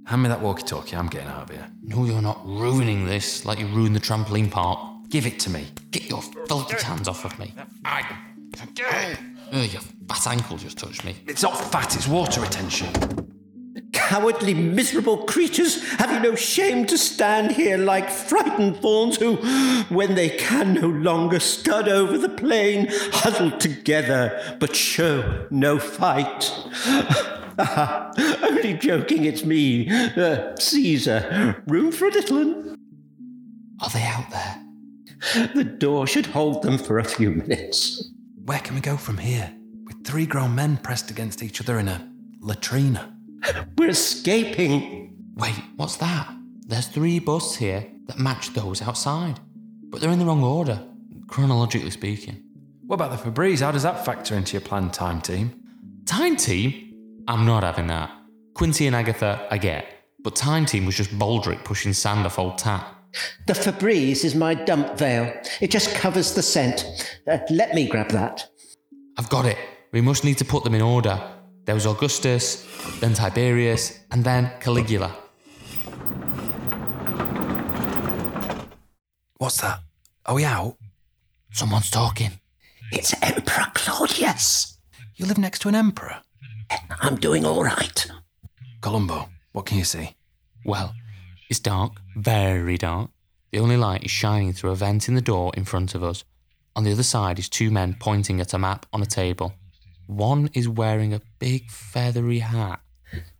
Hand 0.05 0.21
me 0.21 0.29
that 0.29 0.41
walkie 0.41 0.63
talkie, 0.63 0.97
I'm 0.97 1.07
getting 1.07 1.29
out 1.29 1.43
of 1.43 1.49
here. 1.49 1.67
No, 1.81 2.03
you're 2.03 2.21
not 2.21 2.45
ruining 2.45 3.05
this 3.05 3.45
like 3.45 3.57
you 3.57 3.67
ruined 3.67 3.95
the 3.95 4.01
trampoline 4.01 4.51
park. 4.51 4.79
Give 5.09 5.25
it 5.25 5.39
to 5.41 5.49
me. 5.49 5.67
Get 5.91 6.09
your 6.09 6.21
filthy 6.21 6.83
hands 6.83 7.07
off 7.07 7.23
of 7.23 7.39
me. 7.39 7.53
I. 7.85 8.05
Oh, 9.51 9.61
your 9.61 9.81
fat 10.07 10.27
ankle 10.27 10.57
just 10.57 10.77
touched 10.77 11.03
me. 11.03 11.15
It's 11.27 11.43
not 11.43 11.55
fat, 11.55 11.95
it's 11.95 12.07
water 12.07 12.41
retention. 12.41 12.89
Cowardly, 13.91 14.53
miserable 14.53 15.17
creatures, 15.25 15.83
have 15.93 16.11
you 16.11 16.19
no 16.19 16.35
shame 16.35 16.85
to 16.87 16.97
stand 16.97 17.51
here 17.51 17.77
like 17.77 18.09
frightened 18.09 18.77
fawns 18.77 19.17
who, 19.17 19.35
when 19.89 20.15
they 20.15 20.29
can 20.29 20.73
no 20.73 20.87
longer 20.87 21.39
stud 21.39 21.87
over 21.87 22.17
the 22.17 22.29
plain, 22.29 22.87
huddle 23.11 23.51
together 23.51 24.57
but 24.59 24.75
show 24.75 25.47
no 25.51 25.79
fight? 25.79 26.51
Only 28.43 28.73
joking, 28.73 29.25
it's 29.25 29.45
me, 29.45 29.89
uh, 29.89 30.55
Caesar. 30.57 31.63
Room 31.67 31.91
for 31.91 32.07
a 32.07 32.11
little 32.11 32.37
one? 32.37 32.77
Are 33.81 33.89
they 33.89 34.03
out 34.03 34.29
there? 34.31 34.59
The 35.55 35.63
door 35.63 36.07
should 36.07 36.27
hold 36.27 36.63
them 36.63 36.77
for 36.77 36.99
a 36.99 37.03
few 37.03 37.31
minutes. 37.31 38.12
Where 38.45 38.59
can 38.59 38.75
we 38.75 38.81
go 38.81 38.97
from 38.97 39.17
here? 39.17 39.53
With 39.85 40.05
three 40.05 40.25
grown 40.25 40.53
men 40.53 40.75
pressed 40.75 41.09
against 41.09 41.41
each 41.41 41.61
other 41.61 41.79
in 41.79 41.87
a 41.87 42.11
latrina. 42.41 43.15
We're 43.77 43.91
escaping. 43.91 45.15
Wait, 45.35 45.55
what's 45.77 45.95
that? 45.97 46.29
There's 46.67 46.87
three 46.87 47.19
busts 47.19 47.55
here 47.55 47.87
that 48.07 48.19
match 48.19 48.49
those 48.49 48.81
outside, 48.81 49.39
but 49.89 50.01
they're 50.01 50.11
in 50.11 50.19
the 50.19 50.25
wrong 50.25 50.43
order, 50.43 50.83
chronologically 51.27 51.89
speaking. 51.89 52.43
What 52.85 52.95
about 52.95 53.11
the 53.11 53.31
Febreze? 53.31 53.61
How 53.61 53.71
does 53.71 53.83
that 53.83 54.03
factor 54.03 54.35
into 54.35 54.53
your 54.53 54.61
planned 54.61 54.93
time 54.93 55.21
team? 55.21 55.63
Time 56.05 56.35
Team? 56.35 57.23
I'm 57.29 57.45
not 57.45 57.63
having 57.63 57.87
that. 57.87 58.11
Quincy 58.55 58.87
and 58.87 58.95
Agatha, 58.95 59.47
I 59.49 59.57
get, 59.57 59.85
but 60.21 60.35
Time 60.35 60.65
Team 60.65 60.85
was 60.85 60.97
just 60.97 61.17
Baldrick 61.17 61.63
pushing 61.63 61.93
sand 61.93 62.25
off 62.25 62.37
old 62.37 62.57
tap. 62.57 62.92
The 63.45 63.53
Febreze 63.53 64.23
is 64.23 64.35
my 64.35 64.53
dump 64.53 64.97
veil. 64.97 65.33
It 65.61 65.71
just 65.71 65.93
covers 65.95 66.33
the 66.33 66.41
scent. 66.41 66.85
Uh, 67.27 67.37
let 67.49 67.73
me 67.73 67.87
grab 67.87 68.09
that. 68.09 68.47
I've 69.17 69.29
got 69.29 69.45
it. 69.45 69.57
We 69.91 70.01
must 70.01 70.23
need 70.23 70.37
to 70.39 70.45
put 70.45 70.63
them 70.63 70.73
in 70.73 70.81
order. 70.81 71.21
There 71.65 71.75
was 71.75 71.85
Augustus, 71.85 72.67
then 72.99 73.13
Tiberius, 73.13 73.99
and 74.11 74.23
then 74.23 74.51
Caligula. 74.59 75.15
What's 79.37 79.61
that? 79.61 79.79
Are 80.25 80.35
we 80.35 80.45
out? 80.45 80.77
Someone's 81.51 81.89
talking. 81.89 82.31
It's 82.91 83.13
Emperor 83.21 83.65
Claudius. 83.73 84.77
You 85.15 85.25
live 85.25 85.37
next 85.37 85.59
to 85.59 85.67
an 85.67 85.75
emperor? 85.75 86.21
I'm 87.01 87.17
doing 87.17 87.45
all 87.45 87.63
right. 87.63 88.07
Columbo, 88.81 89.29
what 89.51 89.65
can 89.65 89.77
you 89.77 89.83
see? 89.83 90.15
Well, 90.65 90.93
it's 91.53 91.59
dark, 91.59 92.01
very 92.15 92.79
dark. 92.79 93.11
The 93.51 93.59
only 93.59 93.77
light 93.77 94.03
is 94.03 94.09
shining 94.09 94.53
through 94.53 94.71
a 94.71 94.75
vent 94.75 95.07
in 95.07 95.13
the 95.13 95.21
door 95.21 95.51
in 95.55 95.65
front 95.65 95.93
of 95.93 96.03
us. 96.03 96.23
On 96.75 96.83
the 96.83 96.91
other 96.91 97.03
side 97.03 97.37
is 97.37 97.47
two 97.47 97.69
men 97.69 97.95
pointing 97.99 98.41
at 98.41 98.55
a 98.55 98.57
map 98.57 98.87
on 98.91 99.03
a 99.03 99.05
table. 99.05 99.53
One 100.07 100.49
is 100.55 100.67
wearing 100.67 101.13
a 101.13 101.21
big 101.37 101.69
feathery 101.69 102.39
hat. 102.39 102.79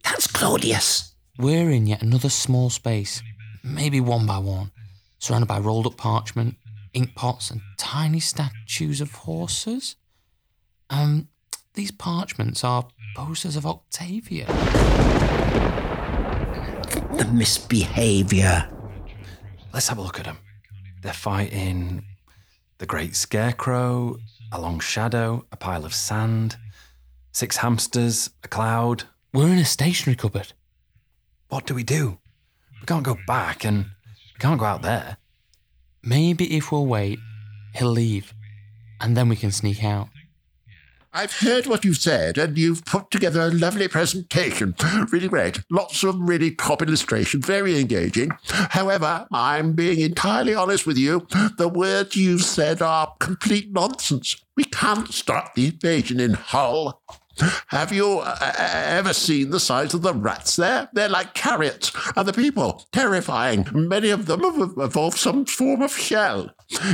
That's 0.04 0.28
Claudius. 0.28 1.16
We're 1.40 1.72
in 1.72 1.88
yet 1.88 2.04
another 2.04 2.30
small 2.30 2.70
space, 2.70 3.24
maybe 3.64 4.00
one 4.00 4.28
by 4.28 4.38
one, 4.38 4.70
surrounded 5.18 5.48
by 5.48 5.58
rolled 5.58 5.88
up 5.88 5.98
parchment, 5.98 6.58
ink 6.94 7.16
pots, 7.16 7.50
and 7.50 7.62
tiny 7.80 8.20
statues 8.20 9.02
of 9.02 9.12
horses. 9.12 9.96
Um, 10.92 11.30
these 11.74 11.90
parchments 11.90 12.64
are 12.64 12.88
posters 13.16 13.56
of 13.56 13.66
Octavia. 13.66 14.46
The 17.18 17.26
misbehavior. 17.26 18.68
Let's 19.72 19.88
have 19.88 20.00
a 20.00 20.02
look 20.02 20.20
at 20.20 20.26
them. 20.26 20.38
They're 21.02 21.14
fighting 21.14 22.06
the 22.80 22.86
Great 22.86 23.16
Scarecrow, 23.16 24.18
a 24.52 24.60
long 24.60 24.80
shadow, 24.80 25.46
a 25.52 25.58
pile 25.58 25.86
of 25.86 25.94
sand, 25.94 26.58
six 27.32 27.58
hamsters, 27.58 28.32
a 28.44 28.48
cloud. 28.48 29.04
We're 29.32 29.50
in 29.50 29.60
a 29.60 29.66
stationary 29.66 30.16
cupboard. 30.16 30.54
What 31.50 31.68
do 31.68 31.76
we 31.76 31.84
do? 31.84 32.18
We 32.82 32.86
can't 32.88 33.04
go 33.04 33.18
back 33.28 33.64
and 33.64 33.86
we 33.86 34.40
can't 34.40 34.60
go 34.60 34.66
out 34.66 34.82
there. 34.82 35.18
Maybe 36.02 36.58
if 36.58 36.72
we'll 36.72 36.88
wait, 36.88 37.20
he'll 37.76 37.90
leave, 37.90 38.34
and 39.00 39.16
then 39.16 39.30
we 39.30 39.36
can 39.36 39.52
sneak 39.52 39.84
out. 39.84 40.10
I've 41.16 41.40
heard 41.40 41.68
what 41.68 41.86
you've 41.86 41.98
said, 41.98 42.40
and 42.40 42.58
you've 42.58 42.86
put 42.86 43.12
together 43.12 43.42
a 43.42 43.52
lovely 43.52 43.88
presentation. 43.88 44.74
Really 45.12 45.28
great. 45.28 45.62
Lots 45.70 46.04
of 46.04 46.20
really 46.20 46.56
top 46.56 46.82
illustration, 46.82 47.40
very 47.40 47.80
engaging. 47.80 48.32
However, 48.50 49.28
I'm 49.32 49.74
being 49.74 50.00
entirely 50.00 50.56
honest 50.56 50.88
with 50.88 50.98
you. 50.98 51.28
The 51.58 51.70
words 51.70 52.16
you've 52.16 52.44
said 52.44 52.82
are 52.82 53.14
complete 53.20 53.72
nonsense. 53.72 54.44
We 54.56 54.64
can't 54.64 55.14
start 55.14 55.52
the 55.54 55.68
invasion 55.68 56.20
in 56.20 56.34
Hull. 56.34 57.00
Have 57.68 57.92
you 57.92 58.20
uh, 58.20 58.54
ever 58.58 59.14
seen 59.14 59.50
the 59.50 59.60
size 59.60 59.94
of 59.94 60.02
the 60.02 60.14
rats 60.14 60.56
there? 60.56 60.90
They're 60.94 61.10
like 61.10 61.34
carrots, 61.34 61.92
and 62.16 62.28
the 62.28 62.34
people 62.34 62.86
terrifying. 62.92 63.68
Many 63.74 64.10
of 64.10 64.28
them 64.28 64.42
have 64.42 64.74
evolved 64.78 65.18
some 65.18 65.46
form 65.46 65.82
of 65.82 65.92
shell. 65.98 66.50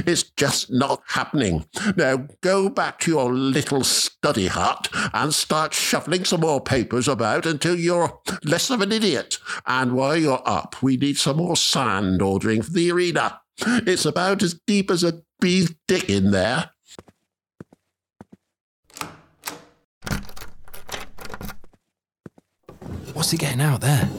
It's 0.06 0.24
just 0.24 0.72
not 0.72 1.02
happening. 1.08 1.66
Now 1.96 2.28
go 2.42 2.70
back 2.70 3.00
to 3.00 3.12
your 3.12 3.34
little 3.34 3.84
study 3.84 4.48
hut 4.48 4.90
and 5.14 5.34
start 5.34 5.74
shuffling 5.74 6.26
some 6.26 6.42
more 6.42 6.62
papers 6.62 7.08
about 7.08 7.46
until 7.46 7.76
you're 7.76 8.20
less 8.44 8.70
of 8.70 8.82
an 8.82 8.92
idiot. 8.92 9.38
And 9.66 9.94
while 9.94 10.18
you're 10.18 10.42
up, 10.46 10.82
we 10.82 10.98
need 10.98 11.18
some 11.18 11.38
more 11.38 11.58
sand 11.58 12.22
ordering 12.22 12.62
for 12.62 12.72
the 12.72 12.92
arena. 12.92 13.42
It's 13.66 14.06
about 14.06 14.42
as 14.42 14.60
deep 14.66 14.90
as 14.90 15.04
a 15.04 15.22
bee's 15.42 15.74
dick 15.88 16.10
in 16.10 16.32
there. 16.32 16.72
What's 23.14 23.32
he 23.32 23.38
getting 23.38 23.62
out 23.62 23.82
there? 23.82 24.10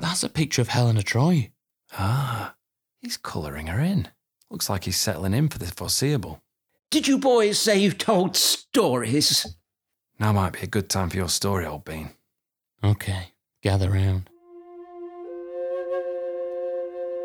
That's 0.00 0.22
a 0.22 0.28
picture 0.28 0.62
of 0.62 0.68
Helen 0.68 0.96
of 0.96 1.04
Troy. 1.04 1.50
Ah, 1.96 2.54
he's 3.00 3.16
colouring 3.16 3.68
her 3.68 3.80
in. 3.80 4.08
Looks 4.50 4.68
like 4.68 4.84
he's 4.84 4.98
settling 4.98 5.34
in 5.34 5.48
for 5.48 5.58
the 5.58 5.66
foreseeable. 5.66 6.42
Did 6.90 7.08
you 7.08 7.18
boys 7.18 7.58
say 7.58 7.78
you 7.78 7.92
told 7.92 8.36
stories? 8.36 9.56
Now 10.18 10.32
might 10.32 10.52
be 10.52 10.60
a 10.60 10.66
good 10.66 10.90
time 10.90 11.08
for 11.08 11.16
your 11.16 11.28
story, 11.28 11.66
old 11.66 11.84
bean. 11.84 12.10
Okay, 12.84 13.32
gather 13.62 13.90
round. 13.90 14.28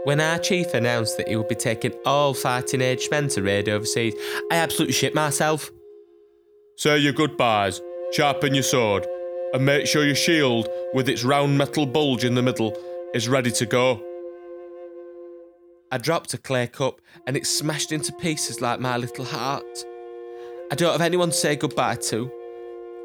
When 0.03 0.21
our 0.21 0.39
chief 0.39 0.73
announced 0.73 1.17
that 1.17 1.27
he 1.27 1.35
would 1.35 1.49
be 1.49 1.55
taking 1.55 1.93
all 2.05 2.33
fighting 2.33 2.79
age 2.79 3.09
men 3.11 3.27
to 3.29 3.41
raid 3.41 3.67
overseas, 3.67 4.13
I 4.49 4.55
absolutely 4.55 4.93
shit 4.93 5.13
myself. 5.13 5.69
Say 6.77 6.99
your 6.99 7.11
goodbyes, 7.11 7.81
sharpen 8.13 8.53
your 8.53 8.63
sword, 8.63 9.05
and 9.53 9.65
make 9.65 9.87
sure 9.87 10.05
your 10.05 10.15
shield, 10.15 10.67
with 10.93 11.09
its 11.09 11.23
round 11.23 11.57
metal 11.57 11.85
bulge 11.85 12.23
in 12.23 12.35
the 12.35 12.41
middle, 12.41 12.77
is 13.13 13.29
ready 13.29 13.51
to 13.51 13.65
go. 13.65 14.03
I 15.91 15.97
dropped 15.97 16.33
a 16.33 16.37
clay 16.37 16.67
cup 16.67 16.99
and 17.25 17.37
it 17.37 17.47
smashed 17.47 17.91
into 17.91 18.11
pieces 18.13 18.59
like 18.59 18.79
my 18.79 18.97
little 18.97 19.23
heart. 19.23 19.85
I 20.69 20.75
don't 20.75 20.91
have 20.91 21.01
anyone 21.01 21.29
to 21.29 21.35
say 21.35 21.55
goodbye 21.55 21.95
to. 21.95 22.29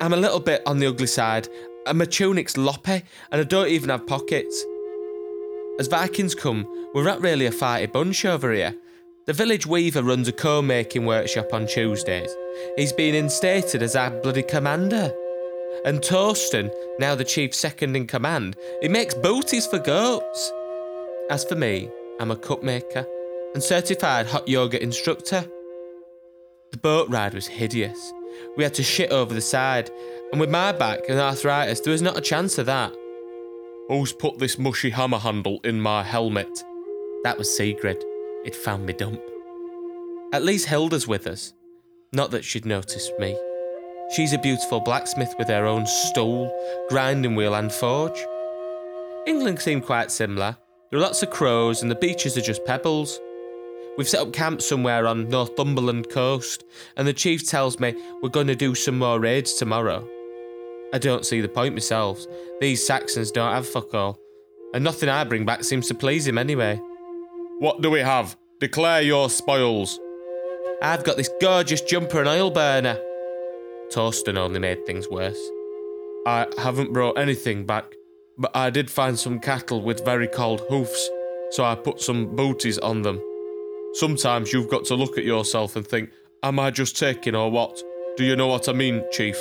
I'm 0.00 0.12
a 0.12 0.16
little 0.16 0.40
bit 0.40 0.62
on 0.66 0.78
the 0.81 0.88
ugly 0.88 1.07
side, 1.07 1.48
and 1.87 1.98
my 1.98 2.07
tunic's 2.07 2.57
loppy, 2.57 3.02
and 3.31 3.40
I 3.40 3.44
don't 3.44 3.68
even 3.68 3.90
have 3.90 4.05
pockets. 4.07 4.64
As 5.78 5.87
Vikings 5.87 6.35
come, 6.35 6.66
we're 6.92 7.05
not 7.05 7.20
really 7.20 7.46
a 7.46 7.52
fighty 7.52 7.92
bunch 7.92 8.24
over 8.24 8.52
here. 8.52 8.74
The 9.26 9.33
village 9.33 9.64
weaver 9.64 10.02
runs 10.02 10.26
a 10.26 10.33
comb 10.33 10.66
making 10.66 11.07
workshop 11.07 11.55
on 11.55 11.68
Tuesdays. 11.68 12.35
He's 12.76 12.92
been 12.92 13.14
instated 13.14 13.81
as 13.81 13.94
our 13.94 14.11
bloody 14.11 14.42
commander. 14.42 15.12
And 15.85 16.01
Torsten, 16.01 16.73
now 16.99 17.15
the 17.15 17.25
chief 17.25 17.55
second 17.55 17.97
in 17.97 18.07
command, 18.07 18.57
he 18.81 18.89
makes 18.89 19.15
booties 19.15 19.67
for 19.67 19.79
goats. 19.79 20.53
As 21.31 21.45
for 21.45 21.57
me, 21.57 21.91
I'm 22.21 22.31
a 22.31 22.37
cup 22.37 22.63
maker 22.63 23.07
and 23.55 23.63
certified 23.63 24.27
hot 24.27 24.49
yoga 24.49 24.83
instructor. 24.83 25.45
The 26.71 26.79
boat 26.79 27.09
ride 27.09 27.35
was 27.35 27.47
hideous. 27.47 28.13
We 28.57 28.65
had 28.65 28.75
to 28.75 28.83
shit 28.83 29.11
over 29.11 29.35
the 29.35 29.41
side, 29.41 29.91
and 30.31 30.41
with 30.41 30.51
my 30.51 30.73
back 30.73 31.01
and 31.09 31.19
arthritis, 31.19 31.81
there 31.81 31.93
was 31.93 32.03
not 32.03 32.17
a 32.17 32.23
chance 32.23 32.59
of 32.59 32.67
that. 32.67 32.93
Who's 33.89 34.13
put 34.13 34.39
this 34.39 34.59
mushy 34.59 34.91
hammer 34.91 35.19
handle 35.19 35.61
in 35.65 35.81
my 35.81 36.03
helmet? 36.03 36.65
That 37.25 37.37
was 37.37 37.55
Sigrid. 37.55 38.03
It 38.45 38.55
found 38.55 38.87
me 38.87 38.95
dump. 38.95 39.21
At 40.33 40.45
least 40.45 40.67
Hilda's 40.67 41.07
with 41.07 41.27
us. 41.27 41.53
Not 42.13 42.31
that 42.31 42.45
she'd 42.45 42.65
noticed 42.65 43.13
me. 43.19 43.37
She's 44.12 44.35
a 44.35 44.38
beautiful 44.38 44.79
blacksmith 44.79 45.35
with 45.38 45.48
her 45.48 45.64
own 45.64 45.87
stool, 45.87 46.53
grinding 46.90 47.35
wheel, 47.35 47.55
and 47.55 47.72
forge. 47.72 48.18
England 49.27 49.61
seemed 49.61 49.87
quite 49.87 50.11
similar. 50.11 50.57
There 50.90 50.98
are 50.98 51.03
lots 51.03 51.22
of 51.22 51.31
crows, 51.31 51.81
and 51.81 51.90
the 51.90 51.94
beaches 51.94 52.37
are 52.37 52.42
just 52.42 52.64
pebbles. 52.66 53.18
We've 53.96 54.09
set 54.09 54.20
up 54.20 54.35
camp 54.35 54.61
somewhere 54.61 55.07
on 55.07 55.31
Northumberland 55.31 56.11
coast, 56.11 56.64
and 56.98 57.09
the 57.09 57.14
chief 57.14 57.48
tells 57.48 57.81
me 57.81 57.94
we're 58.22 58.29
going 58.29 58.48
to 58.48 58.55
do 58.55 58.75
some 58.75 58.98
more 58.98 59.18
raids 59.18 59.55
tomorrow. 59.55 60.07
I 60.92 60.98
don't 60.98 61.25
see 61.25 61.40
the 61.40 61.48
point 61.48 61.75
myself. 61.75 62.22
These 62.61 62.87
Saxons 62.87 63.31
don't 63.31 63.55
have 63.55 63.66
fuck 63.66 63.94
all, 63.94 64.18
and 64.75 64.85
nothing 64.85 65.09
I 65.09 65.25
bring 65.25 65.46
back 65.46 65.64
seems 65.64 65.88
to 65.88 65.94
please 65.94 66.27
him 66.27 66.37
anyway. 66.37 66.77
What 67.61 67.81
do 67.81 67.90
we 67.90 68.01
have? 68.01 68.37
Declare 68.61 69.03
your 69.03 69.31
spoils. 69.31 69.98
I've 70.83 71.05
got 71.05 71.16
this 71.16 71.31
gorgeous 71.40 71.81
jumper 71.81 72.20
and 72.20 72.29
oil 72.29 72.51
burner. 72.51 72.98
Torsten 73.92 74.38
only 74.38 74.59
made 74.59 74.87
things 74.87 75.09
worse. 75.09 75.38
I 76.26 76.46
haven't 76.59 76.92
brought 76.92 77.18
anything 77.18 77.66
back, 77.66 77.85
but 78.38 78.50
I 78.57 78.70
did 78.70 78.90
find 78.90 79.18
some 79.18 79.38
cattle 79.38 79.83
with 79.83 80.05
very 80.05 80.28
cold 80.28 80.62
hoofs, 80.68 81.11
so 81.50 81.64
I 81.64 81.74
put 81.74 82.00
some 82.00 82.35
booties 82.35 82.78
on 82.78 83.02
them. 83.02 83.20
Sometimes 83.94 84.52
you've 84.52 84.70
got 84.70 84.85
to 84.87 84.94
look 84.94 85.18
at 85.18 85.24
yourself 85.24 85.76
and 85.76 85.87
think, 85.87 86.11
am 86.42 86.59
I 86.59 86.70
just 86.70 86.98
taking 86.98 87.35
or 87.35 87.50
what? 87.50 87.83
Do 88.16 88.24
you 88.24 88.35
know 88.37 88.46
what 88.46 88.68
I 88.68 88.72
mean, 88.72 89.05
Chief? 89.12 89.37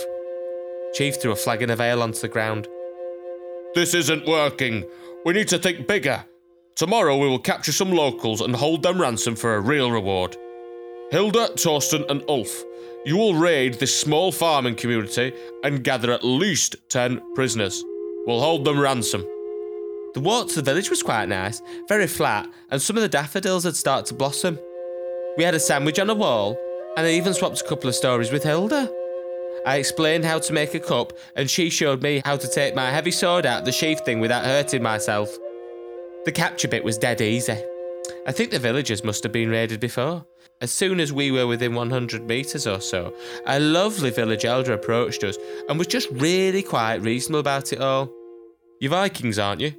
Chief 0.94 1.22
threw 1.22 1.32
a 1.32 1.36
flagon 1.36 1.70
of 1.70 1.80
ale 1.80 2.04
onto 2.04 2.20
the 2.20 2.28
ground. 2.28 2.68
This 3.74 3.94
isn't 3.94 4.28
working. 4.28 4.84
We 5.24 5.34
need 5.34 5.48
to 5.50 5.60
think 5.60 5.88
bigger. 5.88 6.26
Tomorrow 6.76 7.18
we 7.18 7.30
will 7.30 7.40
capture 7.40 7.72
some 7.72 7.92
locals 7.92 8.42
and 8.42 8.56
hold 8.56 8.84
them 8.84 9.00
ransom 9.00 9.36
for 9.36 9.56
a 9.56 9.62
real 9.62 9.92
reward. 9.92 10.36
Hilda, 11.12 11.50
Torsten, 11.56 12.10
and 12.10 12.24
Ulf, 12.28 12.64
you 13.06 13.18
will 13.18 13.36
raid 13.36 13.76
this 13.76 14.00
small 14.00 14.32
farming 14.32 14.76
community 14.76 15.34
and 15.64 15.84
gather 15.84 16.12
at 16.12 16.24
least 16.24 16.76
10 16.90 17.34
prisoners. 17.34 17.84
We'll 18.28 18.40
hold 18.40 18.64
them 18.64 18.80
ransom. 18.80 19.22
The 20.14 20.22
walk 20.22 20.50
to 20.50 20.56
the 20.56 20.62
village 20.62 20.90
was 20.90 21.02
quite 21.02 21.30
nice, 21.30 21.62
very 21.88 22.06
flat, 22.06 22.48
and 22.70 22.82
some 22.82 22.98
of 22.98 23.02
the 23.02 23.10
daffodils 23.10 23.64
had 23.64 23.76
started 23.76 24.06
to 24.08 24.14
blossom. 24.14 24.60
We 25.38 25.44
had 25.44 25.56
a 25.56 25.60
sandwich 25.60 26.00
on 26.00 26.10
a 26.10 26.16
wall, 26.16 26.58
and 26.98 27.08
I 27.08 27.12
even 27.12 27.34
swapped 27.34 27.62
a 27.62 27.68
couple 27.68 27.90
of 27.90 27.96
stories 27.96 28.32
with 28.32 28.44
Hilda. 28.44 28.92
I 29.66 29.78
explained 29.78 30.26
how 30.26 30.40
to 30.40 30.54
make 30.54 30.74
a 30.76 30.80
cup, 30.80 31.14
and 31.36 31.50
she 31.50 31.70
showed 31.70 32.04
me 32.04 32.22
how 32.26 32.36
to 32.36 32.48
take 32.48 32.76
my 32.76 32.92
heavy 32.92 33.12
sword 33.12 33.46
out 33.46 33.66
the 33.66 33.72
sheath 33.72 34.04
thing 34.06 34.20
without 34.20 34.46
hurting 34.46 34.84
myself. 34.84 35.36
The 36.26 36.32
capture 36.32 36.68
bit 36.68 36.84
was 36.84 36.98
dead 36.98 37.22
easy. 37.22 37.58
I 38.28 38.32
think 38.32 38.52
the 38.52 38.60
villagers 38.60 39.04
must 39.04 39.24
have 39.24 39.32
been 39.32 39.50
raided 39.50 39.80
before. 39.80 40.26
As 40.62 40.72
soon 40.72 41.00
as 41.00 41.12
we 41.12 41.32
were 41.32 41.48
within 41.48 41.74
100 41.74 42.28
metres 42.28 42.68
or 42.68 42.80
so, 42.80 43.16
a 43.48 43.60
lovely 43.60 44.12
village 44.12 44.46
elder 44.46 44.74
approached 44.74 45.24
us 45.24 45.38
and 45.68 45.80
was 45.80 45.88
just 45.88 46.08
really 46.12 46.62
quite 46.62 47.02
reasonable 47.02 47.40
about 47.40 47.74
it 47.74 47.82
all. 47.82 48.12
You 48.80 48.90
Vikings, 48.90 49.40
aren't 49.40 49.62
you? 49.62 49.74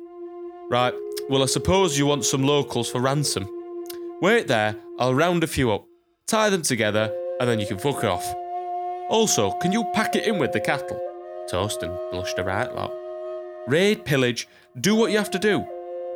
Right, 0.70 0.92
well, 1.28 1.44
I 1.44 1.46
suppose 1.46 1.96
you 1.96 2.06
want 2.06 2.24
some 2.24 2.42
locals 2.42 2.90
for 2.90 3.00
ransom. 3.00 3.48
Wait 4.20 4.48
there, 4.48 4.74
I'll 4.98 5.14
round 5.14 5.44
a 5.44 5.46
few 5.46 5.70
up, 5.70 5.84
tie 6.26 6.50
them 6.50 6.62
together, 6.62 7.14
and 7.38 7.48
then 7.48 7.60
you 7.60 7.66
can 7.66 7.78
fuck 7.78 8.02
off. 8.02 8.24
Also, 9.08 9.52
can 9.60 9.70
you 9.70 9.84
pack 9.94 10.16
it 10.16 10.26
in 10.26 10.38
with 10.38 10.52
the 10.52 10.60
cattle? 10.60 11.00
Torsten 11.48 11.96
blushed 12.10 12.38
a 12.38 12.44
right 12.44 12.74
lot. 12.74 12.92
Raid, 13.68 14.04
pillage, 14.04 14.48
do 14.80 14.96
what 14.96 15.12
you 15.12 15.18
have 15.18 15.30
to 15.30 15.38
do. 15.38 15.64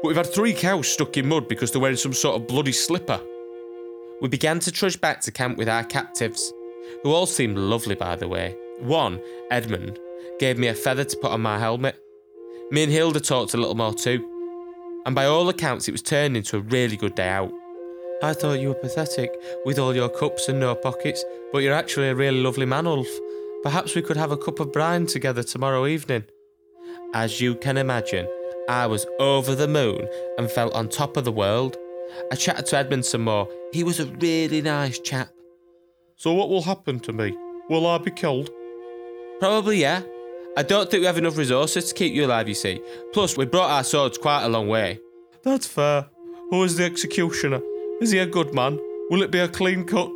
But 0.02 0.08
we've 0.08 0.16
had 0.16 0.32
three 0.32 0.52
cows 0.52 0.88
stuck 0.88 1.16
in 1.16 1.28
mud 1.28 1.48
because 1.48 1.72
they're 1.72 1.80
wearing 1.80 1.96
some 1.96 2.12
sort 2.12 2.36
of 2.36 2.46
bloody 2.46 2.72
slipper. 2.72 3.20
We 4.20 4.28
began 4.28 4.60
to 4.60 4.72
trudge 4.72 5.00
back 5.00 5.20
to 5.22 5.32
camp 5.32 5.58
with 5.58 5.68
our 5.68 5.84
captives, 5.84 6.52
who 7.02 7.12
all 7.12 7.26
seemed 7.26 7.58
lovely, 7.58 7.94
by 7.94 8.16
the 8.16 8.28
way. 8.28 8.56
One, 8.78 9.20
Edmund, 9.50 9.98
gave 10.38 10.58
me 10.58 10.68
a 10.68 10.74
feather 10.74 11.04
to 11.04 11.16
put 11.16 11.32
on 11.32 11.40
my 11.40 11.58
helmet. 11.58 11.96
Me 12.70 12.82
and 12.82 12.92
Hilda 12.92 13.20
talked 13.20 13.54
a 13.54 13.56
little 13.56 13.74
more 13.74 13.94
too, 13.94 14.24
and 15.06 15.14
by 15.14 15.24
all 15.26 15.48
accounts, 15.48 15.88
it 15.88 15.92
was 15.92 16.02
turned 16.02 16.36
into 16.36 16.56
a 16.56 16.60
really 16.60 16.96
good 16.96 17.14
day 17.14 17.28
out. 17.28 17.52
I 18.22 18.32
thought 18.32 18.60
you 18.60 18.68
were 18.68 18.74
pathetic 18.74 19.30
with 19.64 19.78
all 19.78 19.94
your 19.94 20.08
cups 20.08 20.48
and 20.48 20.58
no 20.58 20.74
pockets, 20.74 21.24
but 21.52 21.58
you're 21.58 21.74
actually 21.74 22.08
a 22.08 22.14
really 22.14 22.40
lovely 22.40 22.66
man, 22.66 22.86
Ulf. 22.86 23.08
Perhaps 23.62 23.94
we 23.94 24.02
could 24.02 24.16
have 24.16 24.32
a 24.32 24.36
cup 24.36 24.60
of 24.60 24.72
brine 24.72 25.06
together 25.06 25.42
tomorrow 25.42 25.86
evening. 25.86 26.24
As 27.14 27.40
you 27.40 27.54
can 27.54 27.76
imagine, 27.76 28.26
I 28.68 28.86
was 28.86 29.06
over 29.20 29.54
the 29.54 29.68
moon 29.68 30.08
and 30.38 30.50
felt 30.50 30.74
on 30.74 30.88
top 30.88 31.16
of 31.16 31.24
the 31.24 31.32
world. 31.32 31.76
I 32.32 32.34
chatted 32.34 32.66
to 32.66 32.78
Edmund 32.78 33.04
some 33.04 33.22
more. 33.22 33.48
He 33.72 33.84
was 33.84 34.00
a 34.00 34.06
really 34.06 34.60
nice 34.62 34.98
chap. 34.98 35.28
So 36.16 36.32
what 36.32 36.48
will 36.48 36.62
happen 36.62 36.98
to 37.00 37.12
me? 37.12 37.36
Will 37.68 37.86
I 37.86 37.98
be 37.98 38.10
killed? 38.10 38.50
Probably, 39.38 39.80
yeah. 39.82 40.02
I 40.56 40.62
don't 40.62 40.90
think 40.90 41.02
we 41.02 41.06
have 41.06 41.18
enough 41.18 41.36
resources 41.36 41.88
to 41.88 41.94
keep 41.94 42.14
you 42.14 42.24
alive, 42.24 42.48
you 42.48 42.54
see. 42.54 42.80
Plus, 43.12 43.36
we 43.36 43.44
brought 43.44 43.70
our 43.70 43.84
swords 43.84 44.18
quite 44.18 44.44
a 44.44 44.48
long 44.48 44.68
way. 44.68 44.98
That's 45.42 45.66
fair. 45.66 46.06
Who 46.50 46.62
is 46.64 46.76
the 46.76 46.84
executioner? 46.84 47.60
Is 48.00 48.10
he 48.10 48.18
a 48.18 48.26
good 48.26 48.54
man? 48.54 48.80
Will 49.10 49.22
it 49.22 49.30
be 49.30 49.38
a 49.38 49.48
clean 49.48 49.84
cut? 49.84 50.10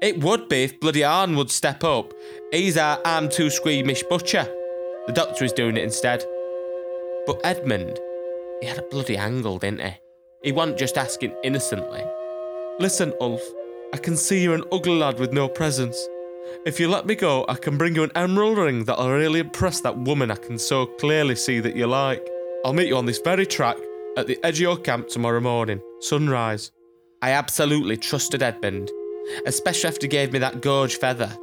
It 0.00 0.24
would 0.24 0.48
be 0.48 0.64
if 0.64 0.80
bloody 0.80 1.04
Arn 1.04 1.36
would 1.36 1.50
step 1.50 1.84
up. 1.84 2.12
He's 2.50 2.76
our 2.76 3.00
I'm 3.04 3.28
too 3.28 3.50
squeamish 3.50 4.02
butcher. 4.04 4.44
The 5.06 5.12
doctor 5.12 5.44
is 5.44 5.52
doing 5.52 5.76
it 5.76 5.84
instead. 5.84 6.24
But 7.26 7.40
Edmund, 7.44 8.00
he 8.60 8.66
had 8.66 8.78
a 8.78 8.88
bloody 8.90 9.16
angle, 9.16 9.58
didn't 9.58 9.82
he? 9.82 9.92
He 10.42 10.52
wasn't 10.52 10.78
just 10.78 10.98
asking 10.98 11.36
innocently. 11.44 12.02
Listen, 12.80 13.12
Ulf, 13.20 13.42
I 13.94 13.98
can 13.98 14.16
see 14.16 14.42
you're 14.42 14.54
an 14.54 14.64
ugly 14.72 14.98
lad 14.98 15.20
with 15.20 15.32
no 15.32 15.48
presence. 15.48 15.96
If 16.66 16.80
you 16.80 16.88
let 16.88 17.06
me 17.06 17.14
go, 17.14 17.44
I 17.48 17.54
can 17.54 17.78
bring 17.78 17.94
you 17.94 18.02
an 18.02 18.10
emerald 18.16 18.58
ring 18.58 18.84
that'll 18.84 19.10
really 19.10 19.40
impress 19.40 19.80
that 19.82 19.96
woman 19.96 20.30
I 20.30 20.36
can 20.36 20.58
so 20.58 20.86
clearly 20.86 21.36
see 21.36 21.60
that 21.60 21.76
you 21.76 21.86
like. 21.86 22.26
I'll 22.64 22.72
meet 22.72 22.88
you 22.88 22.96
on 22.96 23.06
this 23.06 23.20
very 23.20 23.46
track 23.46 23.76
at 24.16 24.26
the 24.26 24.38
edge 24.44 24.56
of 24.56 24.60
your 24.60 24.76
camp 24.76 25.08
tomorrow 25.08 25.40
morning, 25.40 25.80
sunrise. 26.00 26.72
I 27.20 27.30
absolutely 27.30 27.96
trusted 27.96 28.42
Edmund, 28.42 28.90
especially 29.46 29.88
after 29.88 30.06
he 30.06 30.08
gave 30.08 30.32
me 30.32 30.40
that 30.40 30.60
gorge 30.60 30.96
feather. 30.96 31.36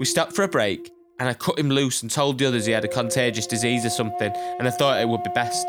We 0.00 0.04
stopped 0.04 0.34
for 0.34 0.42
a 0.42 0.48
break, 0.48 0.90
and 1.20 1.28
I 1.28 1.34
cut 1.34 1.58
him 1.58 1.68
loose 1.68 2.00
and 2.00 2.10
told 2.10 2.38
the 2.38 2.46
others 2.46 2.64
he 2.64 2.72
had 2.72 2.84
a 2.84 2.88
contagious 2.88 3.46
disease 3.46 3.84
or 3.84 3.90
something, 3.90 4.32
and 4.58 4.66
I 4.66 4.70
thought 4.70 5.00
it 5.00 5.08
would 5.08 5.22
be 5.22 5.30
best. 5.34 5.66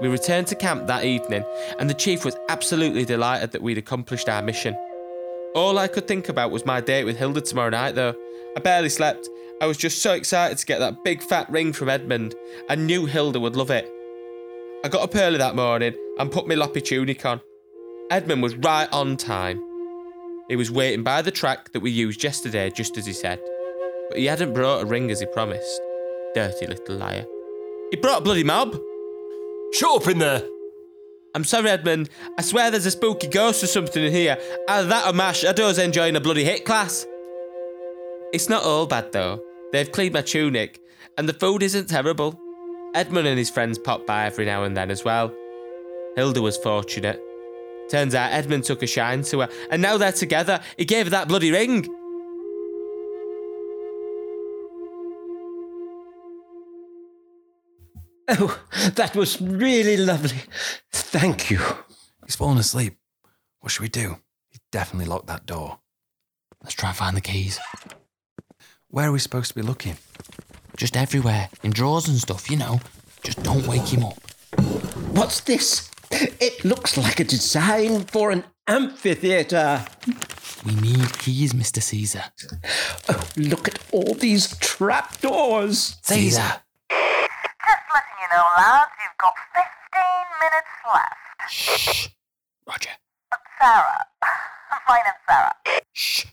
We 0.00 0.08
returned 0.08 0.48
to 0.48 0.56
camp 0.56 0.88
that 0.88 1.04
evening, 1.04 1.44
and 1.78 1.88
the 1.88 1.94
chief 1.94 2.24
was 2.24 2.36
absolutely 2.48 3.04
delighted 3.04 3.52
that 3.52 3.62
we'd 3.62 3.78
accomplished 3.78 4.28
our 4.28 4.42
mission. 4.42 4.76
All 5.54 5.78
I 5.78 5.86
could 5.86 6.08
think 6.08 6.28
about 6.28 6.50
was 6.50 6.66
my 6.66 6.80
date 6.80 7.04
with 7.04 7.16
Hilda 7.16 7.42
tomorrow 7.42 7.70
night, 7.70 7.94
though. 7.94 8.14
I 8.56 8.60
barely 8.60 8.88
slept. 8.88 9.28
I 9.60 9.66
was 9.66 9.76
just 9.76 10.02
so 10.02 10.14
excited 10.14 10.58
to 10.58 10.66
get 10.66 10.80
that 10.80 11.04
big 11.04 11.22
fat 11.22 11.48
ring 11.48 11.72
from 11.72 11.88
Edmund. 11.88 12.34
I 12.68 12.74
knew 12.74 13.06
Hilda 13.06 13.38
would 13.38 13.54
love 13.54 13.70
it. 13.70 13.88
I 14.84 14.88
got 14.88 15.02
up 15.02 15.14
early 15.14 15.38
that 15.38 15.54
morning 15.54 15.94
and 16.18 16.32
put 16.32 16.48
my 16.48 16.56
loppy 16.56 16.80
tunic 16.80 17.24
on. 17.24 17.40
Edmund 18.10 18.42
was 18.42 18.56
right 18.56 18.88
on 18.92 19.16
time. 19.16 19.62
He 20.48 20.56
was 20.56 20.72
waiting 20.72 21.04
by 21.04 21.22
the 21.22 21.30
track 21.30 21.70
that 21.70 21.80
we 21.80 21.92
used 21.92 22.24
yesterday, 22.24 22.68
just 22.70 22.98
as 22.98 23.06
he 23.06 23.12
said. 23.12 23.38
But 24.12 24.18
he 24.18 24.26
hadn't 24.26 24.52
brought 24.52 24.82
a 24.82 24.84
ring 24.84 25.10
as 25.10 25.20
he 25.20 25.26
promised. 25.26 25.80
Dirty 26.34 26.66
little 26.66 26.96
liar. 26.96 27.24
He 27.90 27.96
brought 27.96 28.20
a 28.20 28.22
bloody 28.22 28.44
mob. 28.44 28.78
Shut 29.72 30.02
up 30.02 30.06
in 30.06 30.18
there! 30.18 30.42
I'm 31.34 31.44
sorry, 31.44 31.70
Edmund. 31.70 32.10
I 32.36 32.42
swear 32.42 32.70
there's 32.70 32.84
a 32.84 32.90
spooky 32.90 33.26
ghost 33.26 33.64
or 33.64 33.68
something 33.68 34.04
in 34.04 34.12
here. 34.12 34.36
Either 34.68 34.86
that 34.88 35.08
or 35.08 35.14
my 35.14 35.32
shadow's 35.32 35.78
enjoying 35.78 36.14
a 36.14 36.20
bloody 36.20 36.44
HIIT 36.44 36.66
class. 36.66 37.06
It's 38.34 38.50
not 38.50 38.64
all 38.64 38.84
bad 38.84 39.12
though. 39.12 39.42
They've 39.72 39.90
cleaned 39.90 40.12
my 40.12 40.20
tunic, 40.20 40.78
and 41.16 41.26
the 41.26 41.32
food 41.32 41.62
isn't 41.62 41.88
terrible. 41.88 42.38
Edmund 42.94 43.26
and 43.26 43.38
his 43.38 43.48
friends 43.48 43.78
pop 43.78 44.06
by 44.06 44.26
every 44.26 44.44
now 44.44 44.64
and 44.64 44.76
then 44.76 44.90
as 44.90 45.06
well. 45.06 45.34
Hilda 46.16 46.42
was 46.42 46.58
fortunate. 46.58 47.18
Turns 47.88 48.14
out 48.14 48.32
Edmund 48.32 48.64
took 48.64 48.82
a 48.82 48.86
shine 48.86 49.22
to 49.22 49.40
her, 49.40 49.48
and 49.70 49.80
now 49.80 49.96
they're 49.96 50.12
together. 50.12 50.60
He 50.76 50.84
gave 50.84 51.06
her 51.06 51.10
that 51.10 51.28
bloody 51.28 51.50
ring. 51.50 51.88
Oh, 58.28 58.60
that 58.94 59.14
was 59.16 59.40
really 59.40 59.96
lovely. 59.96 60.42
Thank 60.92 61.50
you. 61.50 61.60
He's 62.24 62.36
fallen 62.36 62.58
asleep. 62.58 62.96
What 63.60 63.72
should 63.72 63.82
we 63.82 63.88
do? 63.88 64.18
He 64.50 64.58
definitely 64.70 65.08
locked 65.08 65.26
that 65.26 65.46
door. 65.46 65.80
Let's 66.62 66.74
try 66.74 66.90
and 66.90 66.98
find 66.98 67.16
the 67.16 67.20
keys. 67.20 67.58
Where 68.88 69.08
are 69.08 69.12
we 69.12 69.18
supposed 69.18 69.48
to 69.48 69.54
be 69.54 69.62
looking? 69.62 69.96
Just 70.76 70.96
everywhere, 70.96 71.48
in 71.62 71.70
drawers 71.70 72.08
and 72.08 72.18
stuff, 72.18 72.50
you 72.50 72.56
know. 72.56 72.80
Just 73.24 73.42
don't 73.42 73.66
wake 73.66 73.92
him 73.92 74.04
up. 74.04 74.18
What's 75.12 75.40
this? 75.40 75.90
It 76.10 76.64
looks 76.64 76.96
like 76.96 77.20
a 77.20 77.24
design 77.24 78.04
for 78.04 78.30
an 78.30 78.44
amphitheatre. 78.66 79.84
We 80.64 80.74
need 80.76 81.18
keys, 81.18 81.52
Mr. 81.52 81.82
Caesar. 81.82 82.24
Oh, 83.08 83.28
look 83.36 83.66
at 83.68 83.78
all 83.92 84.14
these 84.14 84.56
trapdoors. 84.58 85.96
Caesar. 86.02 86.62
Just 86.90 87.84
letting 87.94 88.18
you 88.20 88.28
know, 88.30 88.44
lads, 88.56 88.90
you've 89.02 89.18
got 89.18 89.32
15 89.54 89.64
minutes 90.40 90.74
left. 90.94 91.71
Shh. 91.82 92.08
Roger. 92.68 92.90
Sarah. 93.60 94.06
Fine 94.86 95.00
and 95.06 95.14
Sarah. 95.28 95.52
Shh. 95.92 96.24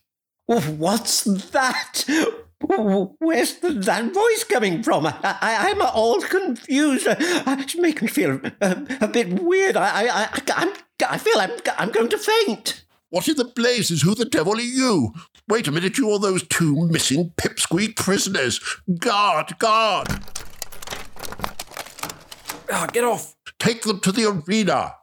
Oh, 0.48 0.62
What's 0.62 1.24
that? 1.24 2.06
Where's 3.20 3.56
that 3.60 4.14
voice 4.14 4.44
coming 4.44 4.84
from? 4.84 5.08
I, 5.08 5.14
I, 5.24 5.70
I'm 5.72 5.82
all 5.82 6.22
confused. 6.22 7.08
Uh, 7.08 7.16
It's 7.60 7.76
making 7.76 8.06
me 8.06 8.12
feel 8.12 8.40
uh, 8.62 8.76
a 9.02 9.08
bit 9.08 9.42
weird. 9.42 9.78
I, 9.78 10.06
I, 10.06 10.24
I, 10.24 10.42
I'm, 10.56 10.74
I 11.10 11.18
feel 11.18 11.38
I'm, 11.40 11.52
I'm 11.78 11.90
going 11.92 12.10
to 12.10 12.18
faint. 12.18 12.84
What 13.10 13.28
in 13.28 13.38
the 13.38 13.46
blazes? 13.46 14.02
Who 14.04 14.14
the 14.14 14.26
devil 14.26 14.54
are 14.56 14.62
you? 14.62 15.14
Wait 15.48 15.68
a 15.68 15.72
minute, 15.72 15.98
you 15.98 16.12
are 16.12 16.20
those 16.20 16.46
two 16.48 16.88
missing 16.88 17.32
pipsqueak 17.38 17.96
prisoners. 17.96 18.60
Guard, 19.00 19.58
guard! 19.58 20.08
Ah, 22.72 22.88
get 22.92 23.04
off! 23.04 23.36
Take 23.58 23.82
them 23.82 24.00
to 24.02 24.12
the 24.12 24.26
arena. 24.48 24.94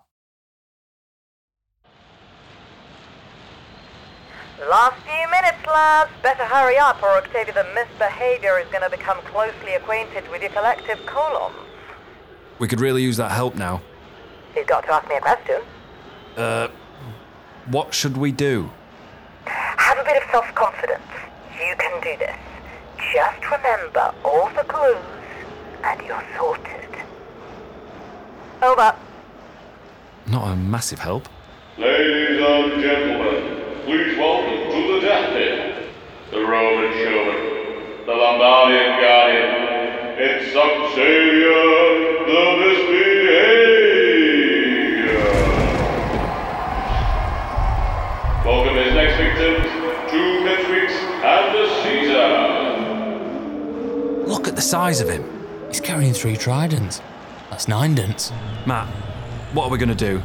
Last 4.69 5.01
few 5.05 5.31
minutes, 5.31 5.65
lads. 5.65 6.11
Better 6.23 6.45
hurry 6.45 6.77
up, 6.77 7.01
or 7.01 7.11
Octavia 7.11 7.55
the 7.55 7.67
misbehavior 7.73 8.59
is 8.59 8.67
going 8.73 8.83
to 8.83 8.91
become 8.91 9.19
closely 9.23 9.75
acquainted 9.75 10.29
with 10.29 10.43
your 10.43 10.51
collective 10.51 11.05
columns. 11.07 11.55
We 12.59 12.67
could 12.67 12.81
really 12.81 13.03
use 13.03 13.17
that 13.19 13.31
help 13.31 13.55
now. 13.55 13.81
He's 14.55 14.67
got 14.67 14.83
to 14.85 14.93
ask 14.93 15.09
me 15.09 15.17
a 15.17 15.21
question. 15.21 15.63
Uh, 16.37 16.69
what 17.67 17.95
should 17.95 18.17
we 18.17 18.33
do? 18.33 18.71
Have 19.45 19.99
a 19.99 20.05
bit 20.05 20.21
of 20.21 20.29
self-confidence. 20.33 21.03
You 21.53 21.77
can 21.79 22.01
do 22.03 22.17
this. 22.19 22.37
Just 23.15 23.45
remember 23.45 24.13
all 24.25 24.51
the 24.51 24.65
clues, 24.65 24.97
and 25.85 26.01
you're 26.05 26.25
sorted. 26.37 26.89
Over. 28.63 28.97
Not 30.27 30.53
a 30.53 30.57
massive 30.57 30.99
help. 30.99 31.29
Ladies 31.79 32.43
and 32.43 32.83
gentlemen, 32.83 33.66
please 33.87 34.19
welcome 34.19 34.71
to 34.73 34.95
the 34.95 35.01
deathbed, 35.01 35.85
the 36.33 36.41
Roman 36.41 36.93
showman, 36.93 38.05
the 38.05 38.11
Lombardian 38.11 39.01
guardian, 39.01 39.51
it's 40.19 40.57
Octavian 40.57 42.27
the 42.27 42.57
Misbehavior. 42.59 45.23
Welcome 48.45 48.75
his 48.75 48.93
next 48.93 49.17
victims, 49.19 49.67
two 50.11 50.43
Pipsqueaks 50.43 50.97
and 51.23 51.57
a 51.57 51.69
Caesar. 51.85 52.29
Look 54.27 54.49
at 54.49 54.57
the 54.57 54.63
size 54.63 55.01
of 55.01 55.09
him. 55.09 55.23
He's 55.69 55.81
carrying 55.81 56.13
three 56.13 56.37
tridents. 56.37 57.01
That's 57.51 57.69
nine 57.69 57.95
dents. 57.95 58.33
Matt, 58.67 58.89
what 59.55 59.67
are 59.67 59.71
we 59.71 59.79
going 59.79 59.91
to 59.91 59.95
do? 59.95 60.21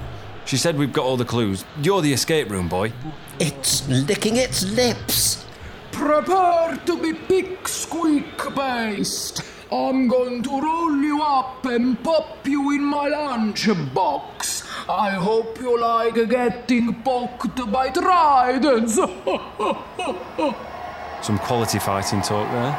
She 0.45 0.57
said 0.57 0.77
we've 0.77 0.93
got 0.93 1.05
all 1.05 1.17
the 1.17 1.25
clues. 1.25 1.65
You're 1.81 2.01
the 2.01 2.13
escape 2.13 2.49
room 2.49 2.67
boy. 2.67 2.93
It's 3.39 3.87
licking 3.87 4.37
its 4.37 4.63
lips. 4.71 5.45
Prepare 5.91 6.77
to 6.85 7.01
be 7.01 7.13
pig 7.13 7.67
squeak 7.67 8.25
based. 8.55 9.41
I'm 9.71 10.07
going 10.09 10.43
to 10.43 10.61
roll 10.61 10.97
you 10.97 11.21
up 11.21 11.65
and 11.65 12.01
pop 12.03 12.45
you 12.45 12.71
in 12.71 12.83
my 12.83 13.07
lunch 13.07 13.69
box. 13.93 14.67
I 14.89 15.11
hope 15.11 15.57
you 15.59 15.79
like 15.79 16.15
getting 16.29 16.93
poked 17.03 17.71
by 17.71 17.89
tridents. 17.89 18.95
Some 21.21 21.37
quality 21.39 21.79
fighting 21.79 22.21
talk 22.21 22.51
there. 22.51 22.75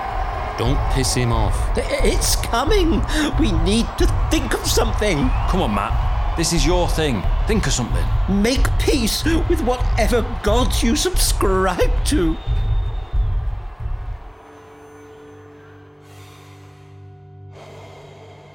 Don't 0.59 0.79
piss 0.93 1.15
him 1.15 1.33
off. 1.33 1.57
It's 1.79 2.37
coming. 2.37 3.03
We 3.41 3.53
need 3.63 3.87
to 3.97 4.07
think 4.31 4.53
of 4.53 4.67
something. 4.67 5.31
Come 5.49 5.63
on, 5.63 5.75
Matt. 5.75 6.12
This 6.35 6.55
is 6.55 6.65
your 6.65 6.89
thing. 6.89 7.23
Think 7.47 7.67
of 7.67 7.75
something. 7.75 8.05
Make 8.29 8.67
peace 8.79 9.23
with 9.25 9.61
whatever 9.61 10.23
gods 10.43 10.83
you 10.83 10.97
subscribe 10.97 12.05
to. 12.07 12.37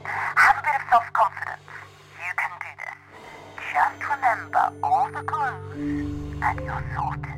Have 0.04 0.56
a 0.58 0.64
bit 0.66 0.76
of 0.76 0.82
self-confidence. 0.90 1.62
You 2.18 2.34
can 2.36 2.52
do 2.60 2.72
this. 2.82 2.98
Just 3.72 4.02
remember 4.10 4.74
all 4.84 5.08
the 5.12 5.22
clues, 5.22 6.42
and 6.42 6.60
you're 6.66 6.84
sorted. 6.96 7.34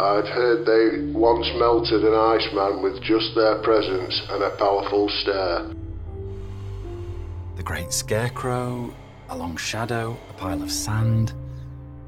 I'd 0.00 0.28
heard 0.28 0.64
they 0.64 1.12
once 1.12 1.50
melted 1.58 2.04
an 2.04 2.14
Iceman 2.14 2.80
with 2.82 3.02
just 3.02 3.34
their 3.34 3.60
presence 3.62 4.22
and 4.30 4.44
a 4.44 4.50
powerful 4.56 5.08
stare. 5.20 5.79
The 7.70 7.76
great 7.76 7.92
scarecrow, 7.92 8.92
a 9.28 9.36
long 9.36 9.56
shadow, 9.56 10.18
a 10.28 10.32
pile 10.32 10.60
of 10.60 10.72
sand, 10.72 11.32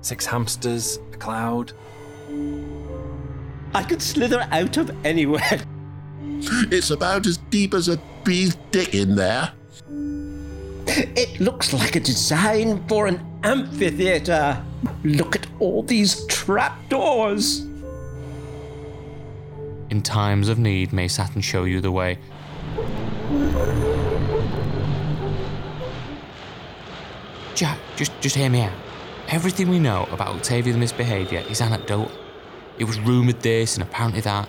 six 0.01 0.27
hamsters, 0.27 0.98
a 1.12 1.16
cloud. 1.16 1.72
I 3.72 3.85
could 3.85 4.03
slither 4.03 4.46
out 4.51 4.77
of 4.77 4.90
anywhere. 5.07 5.61
It's 6.72 6.90
about 6.90 7.27
as 7.27 7.37
deep 7.37 7.72
as 7.72 7.87
a 7.87 8.01
bee's 8.25 8.57
dick 8.72 8.96
in 8.96 9.14
there. 9.14 9.53
It 10.88 11.38
looks 11.38 11.72
like 11.72 11.94
a 11.94 12.01
design 12.01 12.85
for 12.88 13.07
an 13.07 13.25
amphitheater. 13.44 14.61
Look 15.05 15.37
at 15.37 15.46
all 15.61 15.85
these 15.85 16.27
trapdoors. 16.27 17.61
In 19.90 20.03
times 20.03 20.48
of 20.48 20.59
need, 20.59 20.92
may 20.92 21.07
Saturn 21.07 21.42
show 21.42 21.62
you 21.62 21.81
the 21.81 21.92
way. 21.92 22.18
Jack, 27.62 27.79
just 27.94 28.11
just 28.20 28.35
hear 28.35 28.51
me 28.51 28.62
out. 28.62 28.72
Everything 29.29 29.68
we 29.68 29.79
know 29.79 30.09
about 30.11 30.35
Octavia 30.35 30.72
the 30.72 30.81
Misbehaviour 30.81 31.44
is 31.48 31.61
anecdotal. 31.61 32.11
It 32.77 32.83
was 32.83 32.98
rumoured 32.98 33.40
this 33.40 33.77
and 33.77 33.85
apparently 33.85 34.20
that. 34.22 34.48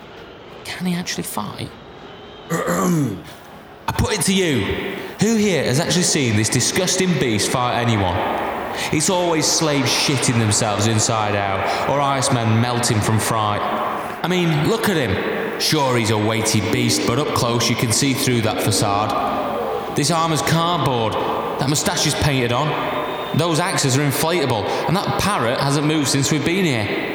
Can 0.65 0.87
he 0.87 0.95
actually 0.95 1.21
fight? 1.21 1.69
I 2.49 3.91
put 3.95 4.13
it 4.13 4.21
to 4.23 4.33
you. 4.33 4.61
Who 5.19 5.35
here 5.35 5.63
has 5.63 5.79
actually 5.79 6.09
seen 6.15 6.35
this 6.35 6.49
disgusting 6.49 7.13
beast 7.19 7.51
fight 7.51 7.79
anyone? 7.79 8.17
It's 8.91 9.11
always 9.11 9.45
slaves 9.45 9.91
shitting 9.91 10.39
themselves 10.39 10.87
inside 10.87 11.35
out, 11.35 11.59
or 11.91 11.99
icemen 11.99 12.63
melting 12.63 12.99
from 12.99 13.19
fright. 13.19 13.61
I 14.23 14.27
mean, 14.27 14.67
look 14.67 14.89
at 14.89 14.97
him. 14.97 15.59
Sure, 15.59 15.95
he's 15.97 16.09
a 16.09 16.17
weighty 16.17 16.61
beast, 16.71 17.05
but 17.05 17.19
up 17.19 17.27
close 17.35 17.69
you 17.69 17.75
can 17.75 17.91
see 17.91 18.15
through 18.15 18.41
that 18.41 18.63
facade. 18.63 19.95
This 19.95 20.09
armour's 20.09 20.41
cardboard. 20.41 21.13
That 21.59 21.69
moustache 21.69 22.07
is 22.07 22.15
painted 22.15 22.51
on. 22.51 22.92
Those 23.35 23.59
axes 23.59 23.97
are 23.97 24.01
inflatable, 24.01 24.63
and 24.87 24.95
that 24.95 25.19
parrot 25.19 25.59
hasn't 25.59 25.87
moved 25.87 26.07
since 26.07 26.31
we've 26.31 26.45
been 26.45 26.65
here. 26.65 27.13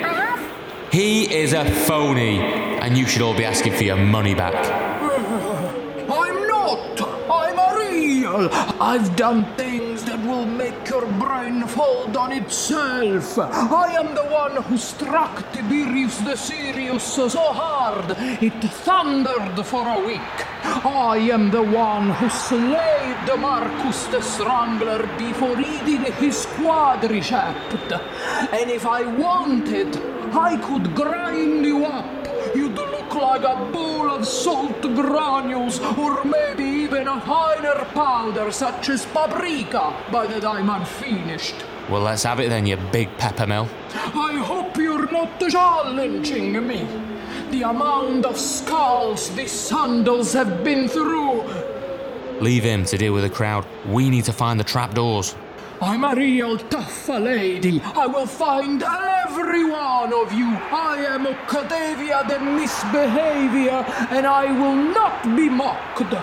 He 0.91 1.33
is 1.33 1.53
a 1.53 1.65
phony, 1.65 2.39
and 2.41 2.99
you 2.99 3.07
should 3.07 3.23
all 3.23 3.37
be 3.37 3.45
asking 3.45 3.75
for 3.75 3.85
your 3.85 3.97
money 3.97 4.35
back. 4.35 4.55
I'm 6.11 6.49
not. 6.49 7.01
I'm 7.31 7.59
a 7.59 7.79
real. 7.79 8.49
I've 8.81 9.15
done 9.15 9.45
things 9.57 10.05
that 10.05 10.19
will 10.27 10.47
make 10.47 10.89
your 10.89 11.07
brain 11.13 11.67
fold 11.67 12.17
on 12.17 12.33
itself. 12.33 13.39
I 13.39 13.95
am 13.95 14.15
the 14.15 14.25
one 14.25 14.63
who 14.65 14.77
struck 14.77 15.53
Tiberius 15.53 16.19
the 16.19 16.37
Sirius 16.37 17.05
so 17.05 17.29
hard 17.29 18.17
it 18.43 18.61
thundered 18.65 19.65
for 19.67 19.87
a 19.87 20.05
week. 20.05 20.48
I 20.63 21.19
am 21.33 21.51
the 21.51 21.63
one 21.63 22.11
who 22.11 22.29
slayed 22.29 23.17
the 23.27 23.37
Marcus 23.37 24.07
the 24.07 24.21
Strangler 24.21 25.07
before 25.19 25.59
eating 25.59 26.13
his 26.13 26.47
quadricept. 26.57 27.93
And 28.53 28.71
if 28.71 28.87
I 28.87 29.05
wanted, 29.05 29.97
I 30.33 30.57
could 30.57 30.95
grind 30.95 31.65
you 31.65 31.85
up. 31.85 32.29
You'd 32.55 32.75
look 32.75 33.15
like 33.15 33.43
a 33.43 33.71
bowl 33.73 34.11
of 34.11 34.27
salt 34.27 34.81
granules, 34.83 35.81
or 35.81 36.25
maybe 36.25 36.65
even 36.65 37.09
a 37.09 37.21
finer 37.21 37.85
powder 37.95 38.51
such 38.51 38.89
as 38.89 39.07
paprika 39.07 39.95
by 40.11 40.27
the 40.27 40.41
time 40.41 40.71
I'm 40.71 40.85
finished. 40.85 41.57
Well, 41.89 42.03
let's 42.03 42.23
have 42.25 42.41
it 42.41 42.49
then, 42.49 42.67
you 42.67 42.77
big 42.93 43.09
peppermill. 43.17 43.69
I 43.95 44.37
hope 44.45 44.77
you're 44.77 45.11
not 45.11 45.41
challenging 45.41 46.67
me. 46.67 47.08
The 47.51 47.63
amount 47.63 48.27
of 48.27 48.39
skulls 48.39 49.31
these 49.31 49.51
sandals 49.51 50.33
have 50.35 50.63
been 50.63 50.87
through. 50.87 51.43
Leave 52.41 52.63
him 52.63 52.85
to 52.85 52.99
deal 52.99 53.15
with 53.15 53.23
the 53.23 53.31
crowd. 53.31 53.67
We 53.87 54.11
need 54.11 54.25
to 54.27 54.33
find 54.33 54.61
the 54.61 54.65
trapdoors. 54.65 55.35
I'm 55.81 56.05
a 56.05 56.15
real 56.15 56.59
tough 56.59 57.09
lady. 57.09 57.81
I 57.83 58.07
will 58.07 58.27
find 58.27 58.83
every 58.83 59.65
one 59.65 60.13
of 60.13 60.33
you. 60.33 60.47
I 60.47 61.07
am 61.09 61.27
a 61.27 61.31
Octavia 61.31 62.25
the 62.29 62.39
Misbehavior, 62.39 63.85
and 64.11 64.27
I 64.27 64.53
will 64.53 64.75
not 64.75 65.23
be 65.37 65.49
mocked. 65.49 66.15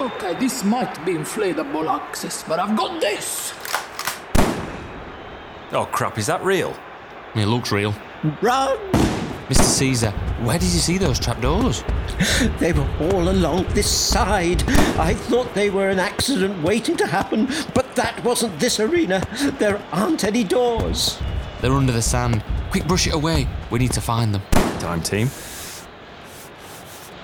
Okay, 0.00 0.34
this 0.40 0.64
might 0.64 1.04
be 1.04 1.14
inflatable 1.14 1.88
access, 1.88 2.42
but 2.42 2.58
I've 2.58 2.76
got 2.76 3.00
this. 3.00 3.52
Oh 5.72 5.86
crap, 5.92 6.16
is 6.16 6.26
that 6.26 6.42
real? 6.42 6.74
It 7.34 7.46
looks 7.46 7.70
real. 7.70 7.94
Run! 8.40 8.99
Mr. 9.50 9.64
Caesar, 9.64 10.10
where 10.44 10.60
did 10.60 10.68
you 10.68 10.78
see 10.78 10.96
those 10.96 11.18
trapdoors? 11.18 11.82
They 12.60 12.72
were 12.72 12.88
all 13.00 13.30
along 13.30 13.64
this 13.74 13.90
side. 13.90 14.62
I 14.96 15.12
thought 15.12 15.52
they 15.54 15.70
were 15.70 15.88
an 15.88 15.98
accident 15.98 16.62
waiting 16.62 16.96
to 16.98 17.06
happen, 17.06 17.48
but 17.74 17.96
that 17.96 18.22
wasn't 18.22 18.60
this 18.60 18.78
arena. 18.78 19.26
There 19.58 19.82
aren't 19.90 20.22
any 20.22 20.44
doors. 20.44 21.18
They're 21.60 21.72
under 21.72 21.92
the 21.92 22.00
sand. 22.00 22.44
Quick, 22.70 22.86
brush 22.86 23.08
it 23.08 23.14
away. 23.14 23.48
We 23.70 23.80
need 23.80 23.92
to 23.92 24.00
find 24.00 24.32
them. 24.32 24.42
Time 24.78 25.02
team. 25.02 25.26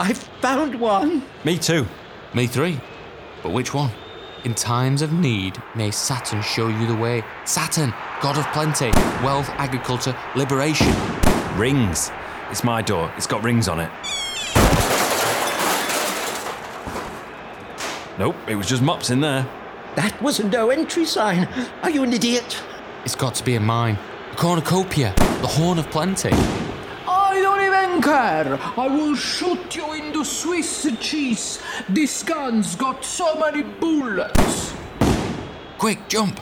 I've 0.00 0.18
found 0.40 0.74
one. 0.80 1.22
Me 1.44 1.56
too. 1.56 1.86
Me 2.34 2.48
three. 2.48 2.80
But 3.44 3.52
which 3.52 3.72
one? 3.72 3.92
In 4.44 4.54
times 4.54 5.00
of 5.00 5.12
need, 5.12 5.62
may 5.76 5.92
Saturn 5.92 6.42
show 6.42 6.66
you 6.66 6.86
the 6.88 6.96
way. 6.96 7.22
Saturn, 7.44 7.94
god 8.20 8.36
of 8.36 8.46
plenty, 8.52 8.90
wealth, 9.22 9.48
agriculture, 9.50 10.16
liberation. 10.34 10.92
Rings. 11.56 12.10
It's 12.50 12.62
my 12.62 12.82
door. 12.82 13.10
It's 13.16 13.26
got 13.26 13.42
rings 13.42 13.66
on 13.66 13.80
it. 13.80 13.90
Nope, 18.18 18.36
it 18.46 18.56
was 18.56 18.66
just 18.66 18.82
mops 18.82 19.08
in 19.08 19.20
there. 19.20 19.48
That 19.94 20.20
was 20.20 20.38
a 20.38 20.46
no 20.46 20.68
entry 20.68 21.06
sign. 21.06 21.48
Are 21.82 21.88
you 21.88 22.02
an 22.02 22.12
idiot? 22.12 22.62
It's 23.06 23.14
got 23.14 23.34
to 23.36 23.44
be 23.44 23.54
a 23.54 23.60
mine. 23.60 23.98
A 24.32 24.36
cornucopia, 24.36 25.14
the 25.16 25.46
horn 25.46 25.78
of 25.78 25.88
plenty. 25.90 26.30
I 27.08 27.40
don't 27.40 27.62
even 27.62 28.02
care. 28.02 28.58
I 28.76 28.86
will 28.88 29.14
shoot 29.14 29.74
you 29.74 29.94
into 29.94 30.26
Swiss 30.26 30.86
cheese. 31.00 31.58
This 31.88 32.22
gun's 32.22 32.76
got 32.76 33.02
so 33.02 33.34
many 33.38 33.62
bullets. 33.62 34.74
Quick, 35.78 36.06
jump. 36.08 36.38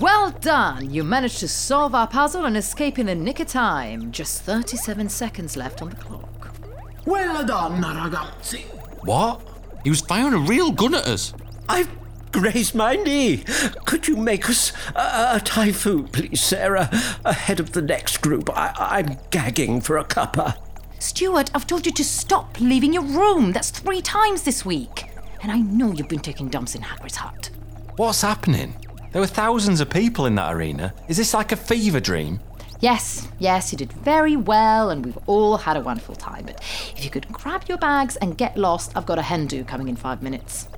Well 0.00 0.30
done! 0.30 0.90
You 0.90 1.04
managed 1.04 1.40
to 1.40 1.48
solve 1.48 1.94
our 1.94 2.06
puzzle 2.06 2.46
and 2.46 2.56
escape 2.56 2.98
in 2.98 3.04
the 3.04 3.14
nick 3.14 3.38
of 3.38 3.48
time. 3.48 4.10
Just 4.12 4.40
37 4.42 5.10
seconds 5.10 5.58
left 5.58 5.82
on 5.82 5.90
the 5.90 5.96
clock. 5.96 6.56
Well 7.04 7.44
done, 7.44 7.82
ragazzi. 7.82 8.62
What? 9.04 9.42
He 9.84 9.90
was 9.90 10.00
firing 10.00 10.32
a 10.32 10.38
real 10.38 10.72
gun 10.72 10.94
at 10.94 11.06
us. 11.06 11.34
I've 11.68 11.90
grazed 12.32 12.74
my 12.74 12.96
knee. 12.96 13.44
Could 13.84 14.08
you 14.08 14.16
make 14.16 14.48
us 14.48 14.72
a, 14.96 15.36
a 15.36 15.40
Thai 15.44 15.72
food, 15.72 16.12
please, 16.12 16.40
Sarah? 16.40 16.88
Ahead 17.26 17.60
of 17.60 17.72
the 17.72 17.82
next 17.82 18.22
group. 18.22 18.48
I, 18.56 18.72
I'm 18.78 19.18
gagging 19.28 19.82
for 19.82 19.98
a 19.98 20.04
cuppa. 20.04 20.56
Stuart, 20.98 21.50
I've 21.54 21.66
told 21.66 21.84
you 21.84 21.92
to 21.92 22.04
stop 22.04 22.58
leaving 22.58 22.94
your 22.94 23.04
room. 23.04 23.52
That's 23.52 23.68
three 23.68 24.00
times 24.00 24.44
this 24.44 24.64
week. 24.64 25.10
And 25.42 25.52
I 25.52 25.58
know 25.58 25.92
you've 25.92 26.08
been 26.08 26.20
taking 26.20 26.48
dumps 26.48 26.74
in 26.74 26.80
Hagrid's 26.80 27.16
hut. 27.16 27.50
What's 27.96 28.22
happening? 28.22 28.74
There 29.12 29.20
were 29.20 29.26
thousands 29.26 29.80
of 29.80 29.90
people 29.90 30.26
in 30.26 30.36
that 30.36 30.54
arena. 30.54 30.94
Is 31.08 31.16
this 31.16 31.34
like 31.34 31.50
a 31.50 31.56
fever 31.56 31.98
dream? 31.98 32.38
Yes, 32.78 33.28
yes, 33.40 33.72
you 33.72 33.78
did 33.78 33.92
very 33.92 34.36
well, 34.36 34.88
and 34.90 35.04
we've 35.04 35.18
all 35.26 35.56
had 35.56 35.76
a 35.76 35.80
wonderful 35.80 36.14
time. 36.14 36.46
But 36.46 36.60
if 36.96 37.04
you 37.04 37.10
could 37.10 37.26
grab 37.32 37.64
your 37.68 37.76
bags 37.76 38.14
and 38.16 38.38
get 38.38 38.56
lost, 38.56 38.92
I've 38.96 39.06
got 39.06 39.18
a 39.18 39.22
hen 39.22 39.48
do 39.48 39.64
coming 39.64 39.88
in 39.88 39.96
five 39.96 40.22
minutes. 40.22 40.68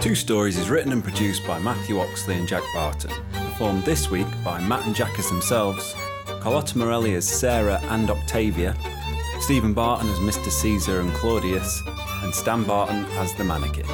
Two 0.00 0.14
Stories 0.14 0.56
is 0.56 0.70
written 0.70 0.92
and 0.92 1.04
produced 1.04 1.46
by 1.46 1.58
Matthew 1.58 2.00
Oxley 2.00 2.36
and 2.36 2.48
Jack 2.48 2.64
Barton. 2.74 3.12
Performed 3.32 3.84
this 3.84 4.10
week 4.10 4.26
by 4.42 4.60
Matt 4.62 4.86
and 4.86 4.96
Jack 4.96 5.18
as 5.18 5.28
themselves, 5.28 5.94
Carlotta 6.40 6.78
Morelli 6.78 7.14
as 7.14 7.28
Sarah 7.28 7.78
and 7.90 8.10
Octavia, 8.10 8.74
Stephen 9.40 9.74
Barton 9.74 10.08
as 10.08 10.18
Mr. 10.18 10.50
Caesar 10.50 11.00
and 11.00 11.12
Claudius, 11.12 11.82
and 12.22 12.34
Stan 12.34 12.64
Barton 12.64 13.04
as 13.18 13.34
the 13.34 13.44
mannequin. 13.44 13.86